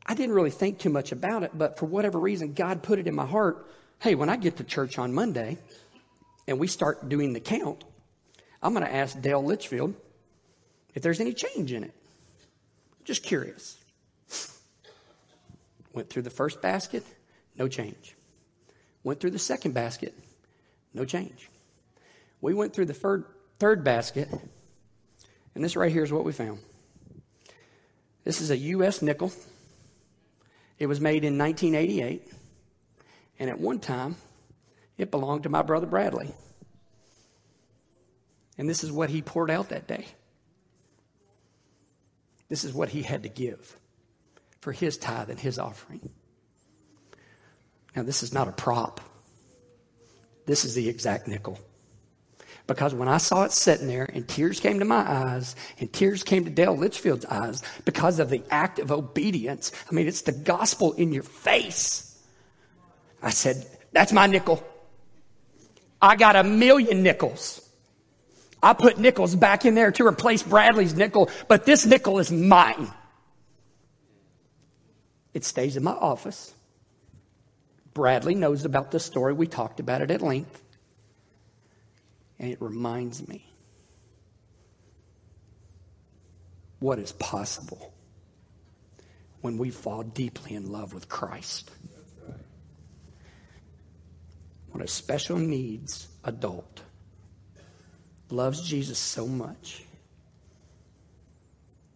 I 0.08 0.14
didn't 0.14 0.34
really 0.34 0.50
think 0.50 0.78
too 0.78 0.88
much 0.88 1.12
about 1.12 1.42
it, 1.42 1.50
but 1.54 1.78
for 1.78 1.86
whatever 1.86 2.18
reason, 2.18 2.54
God 2.54 2.82
put 2.82 2.98
it 2.98 3.06
in 3.06 3.14
my 3.14 3.26
heart 3.26 3.66
hey, 4.00 4.14
when 4.14 4.28
I 4.28 4.36
get 4.36 4.58
to 4.58 4.64
church 4.64 4.98
on 4.98 5.12
Monday 5.12 5.58
and 6.46 6.58
we 6.58 6.68
start 6.68 7.08
doing 7.08 7.32
the 7.32 7.40
count, 7.40 7.84
I'm 8.62 8.72
going 8.72 8.86
to 8.86 8.94
ask 8.94 9.20
Dale 9.20 9.42
Litchfield 9.42 9.94
if 10.94 11.02
there's 11.02 11.20
any 11.20 11.32
change 11.32 11.72
in 11.72 11.84
it. 11.84 11.94
Just 13.04 13.22
curious. 13.22 13.76
Went 15.92 16.10
through 16.10 16.22
the 16.22 16.30
first 16.30 16.62
basket, 16.62 17.04
no 17.56 17.68
change. 17.68 18.14
Went 19.02 19.20
through 19.20 19.30
the 19.30 19.38
second 19.38 19.72
basket, 19.72 20.14
no 20.94 21.04
change. 21.04 21.48
We 22.40 22.54
went 22.54 22.72
through 22.72 22.86
the 22.86 22.94
third, 22.94 23.24
third 23.58 23.82
basket, 23.82 24.28
and 25.54 25.64
this 25.64 25.76
right 25.76 25.90
here 25.90 26.04
is 26.04 26.12
what 26.12 26.24
we 26.24 26.32
found. 26.32 26.58
This 28.24 28.40
is 28.40 28.50
a 28.50 28.56
U.S. 28.56 29.02
nickel. 29.02 29.32
It 30.78 30.86
was 30.86 31.00
made 31.00 31.24
in 31.24 31.38
1988, 31.38 32.32
and 33.38 33.50
at 33.50 33.58
one 33.58 33.80
time, 33.80 34.16
it 34.96 35.10
belonged 35.10 35.44
to 35.44 35.48
my 35.48 35.62
brother 35.62 35.86
Bradley. 35.86 36.32
And 38.56 38.68
this 38.68 38.82
is 38.82 38.90
what 38.90 39.10
he 39.10 39.22
poured 39.22 39.50
out 39.50 39.68
that 39.70 39.86
day. 39.86 40.06
This 42.48 42.64
is 42.64 42.72
what 42.72 42.88
he 42.88 43.02
had 43.02 43.22
to 43.24 43.28
give 43.28 43.76
for 44.60 44.72
his 44.72 44.96
tithe 44.96 45.30
and 45.30 45.38
his 45.38 45.58
offering. 45.58 46.10
Now, 47.94 48.02
this 48.02 48.22
is 48.22 48.32
not 48.32 48.48
a 48.48 48.52
prop, 48.52 49.00
this 50.46 50.64
is 50.64 50.74
the 50.74 50.88
exact 50.88 51.28
nickel. 51.28 51.58
Because 52.68 52.94
when 52.94 53.08
I 53.08 53.16
saw 53.16 53.44
it 53.44 53.52
sitting 53.52 53.88
there 53.88 54.04
and 54.04 54.28
tears 54.28 54.60
came 54.60 54.78
to 54.78 54.84
my 54.84 54.98
eyes 54.98 55.56
and 55.80 55.90
tears 55.90 56.22
came 56.22 56.44
to 56.44 56.50
Dale 56.50 56.76
Litchfield's 56.76 57.24
eyes 57.24 57.62
because 57.86 58.20
of 58.20 58.28
the 58.28 58.42
act 58.50 58.78
of 58.78 58.92
obedience, 58.92 59.72
I 59.90 59.94
mean, 59.94 60.06
it's 60.06 60.20
the 60.20 60.32
gospel 60.32 60.92
in 60.92 61.10
your 61.10 61.22
face. 61.22 62.14
I 63.22 63.30
said, 63.30 63.66
That's 63.92 64.12
my 64.12 64.26
nickel. 64.26 64.62
I 66.00 66.16
got 66.16 66.36
a 66.36 66.44
million 66.44 67.02
nickels. 67.02 67.66
I 68.62 68.74
put 68.74 68.98
nickels 68.98 69.34
back 69.34 69.64
in 69.64 69.74
there 69.74 69.90
to 69.92 70.06
replace 70.06 70.42
Bradley's 70.42 70.94
nickel, 70.94 71.30
but 71.48 71.64
this 71.64 71.86
nickel 71.86 72.18
is 72.18 72.30
mine. 72.30 72.92
It 75.32 75.44
stays 75.44 75.76
in 75.76 75.84
my 75.84 75.92
office. 75.92 76.52
Bradley 77.94 78.34
knows 78.34 78.66
about 78.66 78.90
the 78.90 79.00
story. 79.00 79.32
We 79.32 79.46
talked 79.46 79.80
about 79.80 80.02
it 80.02 80.10
at 80.10 80.20
length. 80.20 80.62
And 82.38 82.52
it 82.52 82.60
reminds 82.60 83.26
me 83.26 83.44
what 86.78 86.98
is 86.98 87.12
possible 87.12 87.92
when 89.40 89.58
we 89.58 89.70
fall 89.70 90.02
deeply 90.02 90.54
in 90.54 90.70
love 90.70 90.92
with 90.94 91.08
Christ. 91.08 91.70
When 94.70 94.82
a 94.82 94.88
special 94.88 95.38
needs 95.38 96.08
adult 96.24 96.82
loves 98.30 98.60
Jesus 98.60 98.98
so 98.98 99.26
much 99.26 99.82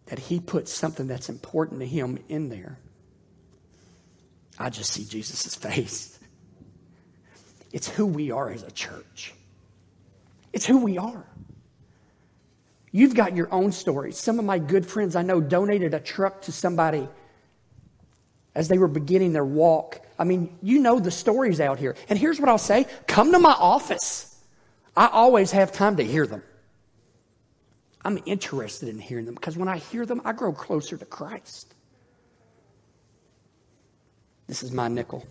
that 0.07 0.19
he 0.19 0.39
puts 0.39 0.73
something 0.73 1.07
that's 1.07 1.29
important 1.29 1.79
to 1.79 1.85
him 1.85 2.19
in 2.27 2.49
there, 2.49 2.77
I 4.59 4.69
just 4.69 4.91
see 4.91 5.05
Jesus' 5.05 5.55
face. 5.55 6.19
It's 7.71 7.87
who 7.87 8.05
we 8.05 8.31
are 8.31 8.51
as 8.51 8.63
a 8.63 8.71
church. 8.71 9.33
It's 10.53 10.65
who 10.65 10.77
we 10.77 10.97
are. 10.97 11.25
You've 12.91 13.15
got 13.15 13.35
your 13.35 13.51
own 13.51 13.71
story. 13.71 14.11
Some 14.11 14.37
of 14.37 14.45
my 14.45 14.59
good 14.59 14.85
friends 14.85 15.15
I 15.15 15.23
know 15.23 15.41
donated 15.41 15.95
a 15.95 15.99
truck 15.99 16.43
to 16.43 16.51
somebody 16.51 17.07
as 18.53 18.67
they 18.67 18.77
were 18.77 18.87
beginning 18.87 19.33
their 19.33 19.43
walk. 19.43 20.05
I 20.19 20.25
mean, 20.25 20.55
you 20.61 20.77
know 20.77 20.99
the 20.99 21.09
stories 21.09 21.59
out 21.59 21.79
here. 21.79 21.95
And 22.07 22.19
here's 22.19 22.39
what 22.39 22.49
I'll 22.49 22.59
say 22.59 22.85
come 23.07 23.31
to 23.31 23.39
my 23.39 23.53
office. 23.53 24.29
I 24.95 25.07
always 25.07 25.51
have 25.51 25.71
time 25.71 25.97
to 25.97 26.03
hear 26.03 26.27
them. 26.27 26.43
I'm 28.05 28.19
interested 28.25 28.89
in 28.89 28.99
hearing 28.99 29.25
them 29.25 29.33
because 29.33 29.57
when 29.57 29.67
I 29.67 29.77
hear 29.77 30.05
them, 30.05 30.21
I 30.23 30.33
grow 30.33 30.53
closer 30.53 30.95
to 30.97 31.05
Christ. 31.05 31.73
This 34.45 34.61
is 34.61 34.71
my 34.71 34.87
nickel. 34.87 35.25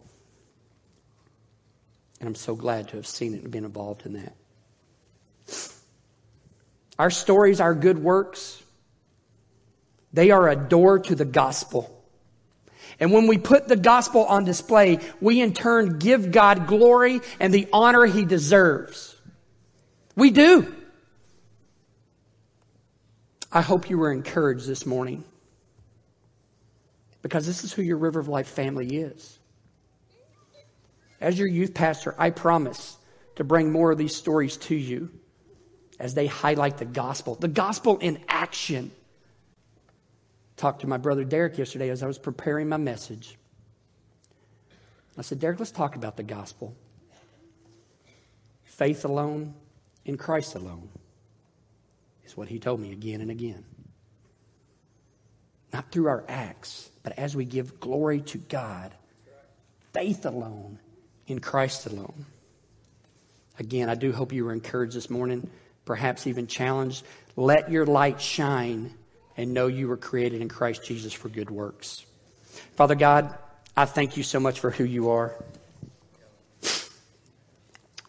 And 2.19 2.29
I'm 2.29 2.35
so 2.35 2.57
glad 2.57 2.89
to 2.89 2.97
have 2.97 3.07
seen 3.07 3.35
it 3.35 3.43
and 3.43 3.53
been 3.53 3.65
involved 3.65 4.07
in 4.07 4.15
that. 4.15 4.35
Our 6.99 7.11
stories, 7.11 7.61
our 7.61 7.75
good 7.75 7.99
works, 7.99 8.63
they 10.13 10.31
are 10.31 10.49
a 10.49 10.57
door 10.57 10.99
to 10.99 11.15
the 11.15 11.25
gospel. 11.25 11.89
And 13.01 13.13
when 13.13 13.27
we 13.27 13.39
put 13.39 13.67
the 13.67 13.77
gospel 13.77 14.25
on 14.25 14.45
display, 14.45 15.01
we 15.21 15.41
in 15.41 15.55
turn 15.55 15.99
give 15.99 16.31
God 16.31 16.67
glory 16.67 17.21
and 17.41 17.53
the 17.53 17.69
honor 17.73 18.05
he 18.05 18.25
deserves. 18.25 19.17
We 20.15 20.31
do. 20.31 20.73
I 23.51 23.63
hope 23.63 23.91
you 23.91 23.99
were 23.99 24.13
encouraged 24.13 24.67
this 24.67 24.87
morning 24.87 25.25
because 27.23 27.47
this 27.47 27.65
is 27.65 27.73
who 27.73 27.83
your 27.83 27.97
River 27.97 28.21
of 28.21 28.29
Life 28.29 28.49
family 28.49 28.97
is. 28.97 29.39
As 31.21 31.39
your 31.39 31.49
youth 31.49 31.75
pastor, 31.75 32.15
I 32.19 32.31
promise 32.31 32.97
to 33.37 33.45
bring 33.45 33.71
more 33.71 33.93
of 33.93 33.99
these 33.99 34.15
stories 34.15 34.57
to 34.59 34.75
you 34.75 35.11
as 36.03 36.15
they 36.15 36.27
highlight 36.27 36.79
the 36.79 36.85
gospel, 36.85 37.37
the 37.37 37.47
gospel 37.47 37.97
in 37.99 38.19
action. 38.27 38.91
Talked 40.57 40.81
to 40.81 40.89
my 40.89 40.97
brother 40.97 41.23
Derek 41.23 41.57
yesterday 41.57 41.91
as 41.91 42.03
I 42.03 42.09
was 42.09 42.19
preparing 42.19 42.69
my 42.69 42.77
message. 42.77 43.39
I 45.17 45.23
said, 45.23 45.39
Derek, 45.39 45.61
let's 45.61 45.71
talk 45.71 45.95
about 45.95 46.17
the 46.17 46.25
gospel. 46.25 46.75
Faith 48.65 49.05
alone 49.05 49.55
in 50.05 50.17
Christ 50.17 50.57
alone 50.57 50.89
is 52.27 52.37
what 52.37 52.49
he 52.49 52.59
told 52.59 52.81
me 52.81 52.91
again 52.91 53.21
and 53.21 53.31
again. 53.31 53.65
Not 55.73 55.93
through 55.93 56.09
our 56.09 56.25
acts, 56.27 56.91
but 57.05 57.17
as 57.17 57.37
we 57.37 57.45
give 57.45 57.79
glory 57.79 58.23
to 58.23 58.39
God. 58.39 58.93
Faith 59.93 60.27
alone 60.27 60.81
in 61.29 61.39
Christ 61.39 61.87
alone. 61.87 62.27
Again, 63.61 63.89
I 63.89 63.95
do 63.95 64.11
hope 64.11 64.33
you 64.33 64.45
were 64.45 64.53
encouraged 64.53 64.97
this 64.97 65.09
morning, 65.09 65.49
perhaps 65.85 66.27
even 66.27 66.47
challenged. 66.47 67.05
Let 67.37 67.71
your 67.71 67.87
light 67.87 68.21
shine 68.21 68.95
and 69.37 69.55
know 69.55 69.67
you 69.67 69.89
were 69.89 69.97
created 69.97 70.41
in 70.43 70.49
Christ 70.49 70.85
Jesus 70.85 71.13
for 71.13 71.29
good 71.29 71.51
works. 71.51 72.05
Father 72.77 72.95
God, 72.95 73.37
I 73.77 73.87
thank 73.87 74.17
you 74.17 74.23
so 74.23 74.39
much 74.41 74.61
for 74.61 74.71
who 74.71 74.85
you 74.85 75.11
are. 75.11 75.35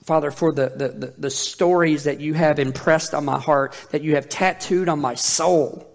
Father, 0.04 0.32
for 0.32 0.52
the, 0.52 0.70
the, 0.76 0.88
the, 0.90 1.14
the, 1.18 1.30
stories 1.30 2.04
that 2.04 2.20
you 2.20 2.34
have 2.34 2.60
impressed 2.60 3.14
on 3.14 3.24
my 3.24 3.40
heart, 3.40 3.74
that 3.92 4.02
you 4.02 4.16
have 4.16 4.28
tattooed 4.28 4.90
on 4.90 5.00
my 5.00 5.16
soul, 5.16 5.90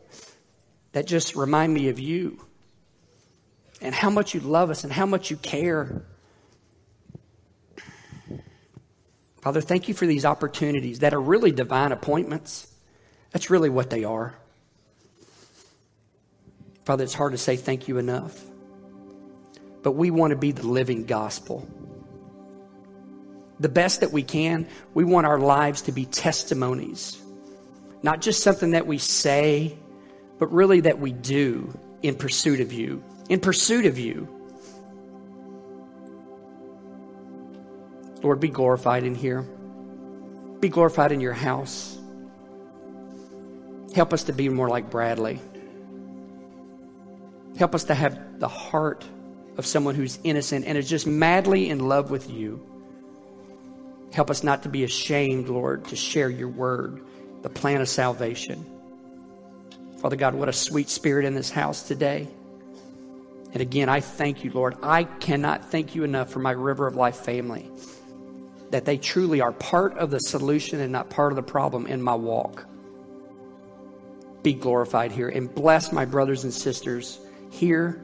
that 0.92 1.06
just 1.06 1.36
remind 1.36 1.74
me 1.74 1.90
of 1.90 1.98
you 1.98 2.40
and 3.82 3.94
how 3.94 4.08
much 4.08 4.34
you 4.34 4.40
love 4.40 4.70
us 4.70 4.84
and 4.84 4.92
how 4.92 5.04
much 5.04 5.30
you 5.30 5.36
care. 5.36 6.02
Father, 9.40 9.60
thank 9.60 9.88
you 9.88 9.94
for 9.94 10.06
these 10.06 10.24
opportunities 10.24 11.00
that 11.00 11.14
are 11.14 11.20
really 11.20 11.52
divine 11.52 11.92
appointments. 11.92 12.66
That's 13.30 13.50
really 13.50 13.68
what 13.68 13.90
they 13.90 14.04
are. 14.04 14.34
Father, 16.84 17.04
it's 17.04 17.14
hard 17.14 17.32
to 17.32 17.38
say 17.38 17.56
thank 17.56 17.86
you 17.86 17.98
enough. 17.98 18.42
But 19.82 19.92
we 19.92 20.10
want 20.10 20.32
to 20.32 20.36
be 20.36 20.52
the 20.52 20.66
living 20.66 21.04
gospel. 21.04 21.68
The 23.60 23.68
best 23.68 24.00
that 24.00 24.12
we 24.12 24.22
can, 24.22 24.66
we 24.94 25.04
want 25.04 25.26
our 25.26 25.38
lives 25.38 25.82
to 25.82 25.92
be 25.92 26.04
testimonies. 26.04 27.20
Not 28.02 28.20
just 28.20 28.42
something 28.42 28.70
that 28.70 28.86
we 28.86 28.98
say, 28.98 29.76
but 30.38 30.52
really 30.52 30.80
that 30.80 30.98
we 30.98 31.12
do 31.12 31.78
in 32.02 32.14
pursuit 32.14 32.60
of 32.60 32.72
you. 32.72 33.02
In 33.28 33.40
pursuit 33.40 33.86
of 33.86 33.98
you. 33.98 34.28
Lord, 38.22 38.40
be 38.40 38.48
glorified 38.48 39.04
in 39.04 39.14
here. 39.14 39.42
Be 40.60 40.68
glorified 40.68 41.12
in 41.12 41.20
your 41.20 41.32
house. 41.32 41.96
Help 43.94 44.12
us 44.12 44.24
to 44.24 44.32
be 44.32 44.48
more 44.48 44.68
like 44.68 44.90
Bradley. 44.90 45.40
Help 47.56 47.74
us 47.74 47.84
to 47.84 47.94
have 47.94 48.38
the 48.38 48.48
heart 48.48 49.04
of 49.56 49.66
someone 49.66 49.94
who's 49.94 50.18
innocent 50.24 50.66
and 50.66 50.76
is 50.76 50.88
just 50.88 51.06
madly 51.06 51.68
in 51.68 51.80
love 51.80 52.10
with 52.10 52.30
you. 52.30 52.64
Help 54.12 54.30
us 54.30 54.42
not 54.42 54.62
to 54.62 54.68
be 54.68 54.84
ashamed, 54.84 55.48
Lord, 55.48 55.84
to 55.86 55.96
share 55.96 56.30
your 56.30 56.48
word, 56.48 57.02
the 57.42 57.48
plan 57.48 57.80
of 57.80 57.88
salvation. 57.88 58.64
Father 59.98 60.16
God, 60.16 60.34
what 60.34 60.48
a 60.48 60.52
sweet 60.52 60.88
spirit 60.88 61.24
in 61.24 61.34
this 61.34 61.50
house 61.50 61.82
today. 61.86 62.28
And 63.52 63.60
again, 63.60 63.88
I 63.88 64.00
thank 64.00 64.44
you, 64.44 64.52
Lord. 64.52 64.76
I 64.82 65.04
cannot 65.04 65.70
thank 65.70 65.94
you 65.94 66.04
enough 66.04 66.30
for 66.30 66.38
my 66.38 66.52
River 66.52 66.86
of 66.86 66.94
Life 66.94 67.16
family 67.16 67.70
that 68.70 68.84
they 68.84 68.98
truly 68.98 69.40
are 69.40 69.52
part 69.52 69.96
of 69.98 70.10
the 70.10 70.20
solution 70.20 70.80
and 70.80 70.92
not 70.92 71.10
part 71.10 71.32
of 71.32 71.36
the 71.36 71.42
problem 71.42 71.86
in 71.86 72.02
my 72.02 72.14
walk. 72.14 72.66
Be 74.42 74.52
glorified 74.52 75.12
here 75.12 75.28
and 75.28 75.52
bless 75.52 75.92
my 75.92 76.04
brothers 76.04 76.44
and 76.44 76.52
sisters 76.52 77.18
here 77.50 78.00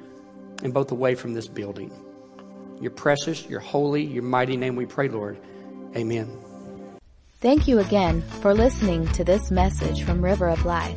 and 0.63 0.73
both 0.73 0.91
away 0.91 1.15
from 1.15 1.35
this 1.35 1.49
building. 1.49 1.93
Your 2.81 2.91
precious, 2.91 3.47
your 3.47 3.61
holy, 3.61 4.05
your 4.05 4.23
mighty 4.23 4.57
name 4.57 4.77
we 4.77 4.87
pray, 4.87 5.09
Lord. 5.09 5.39
Amen. 5.97 6.29
Thank 7.41 7.69
you 7.69 7.79
again 7.79 8.23
for 8.41 8.55
listening 8.55 9.07
to 9.09 9.23
this 9.23 9.51
message 9.51 10.03
from 10.03 10.25
River 10.25 10.49
of 10.49 10.65
Life. 10.65 10.97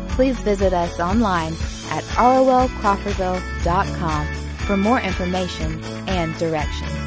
Please 0.10 0.38
visit 0.42 0.74
us 0.74 1.00
online 1.00 1.54
at 1.92 2.04
rolcrawfordville.com 2.16 4.28
for 4.66 4.76
more 4.76 5.00
information 5.00 5.82
and 6.10 6.36
directions. 6.38 7.07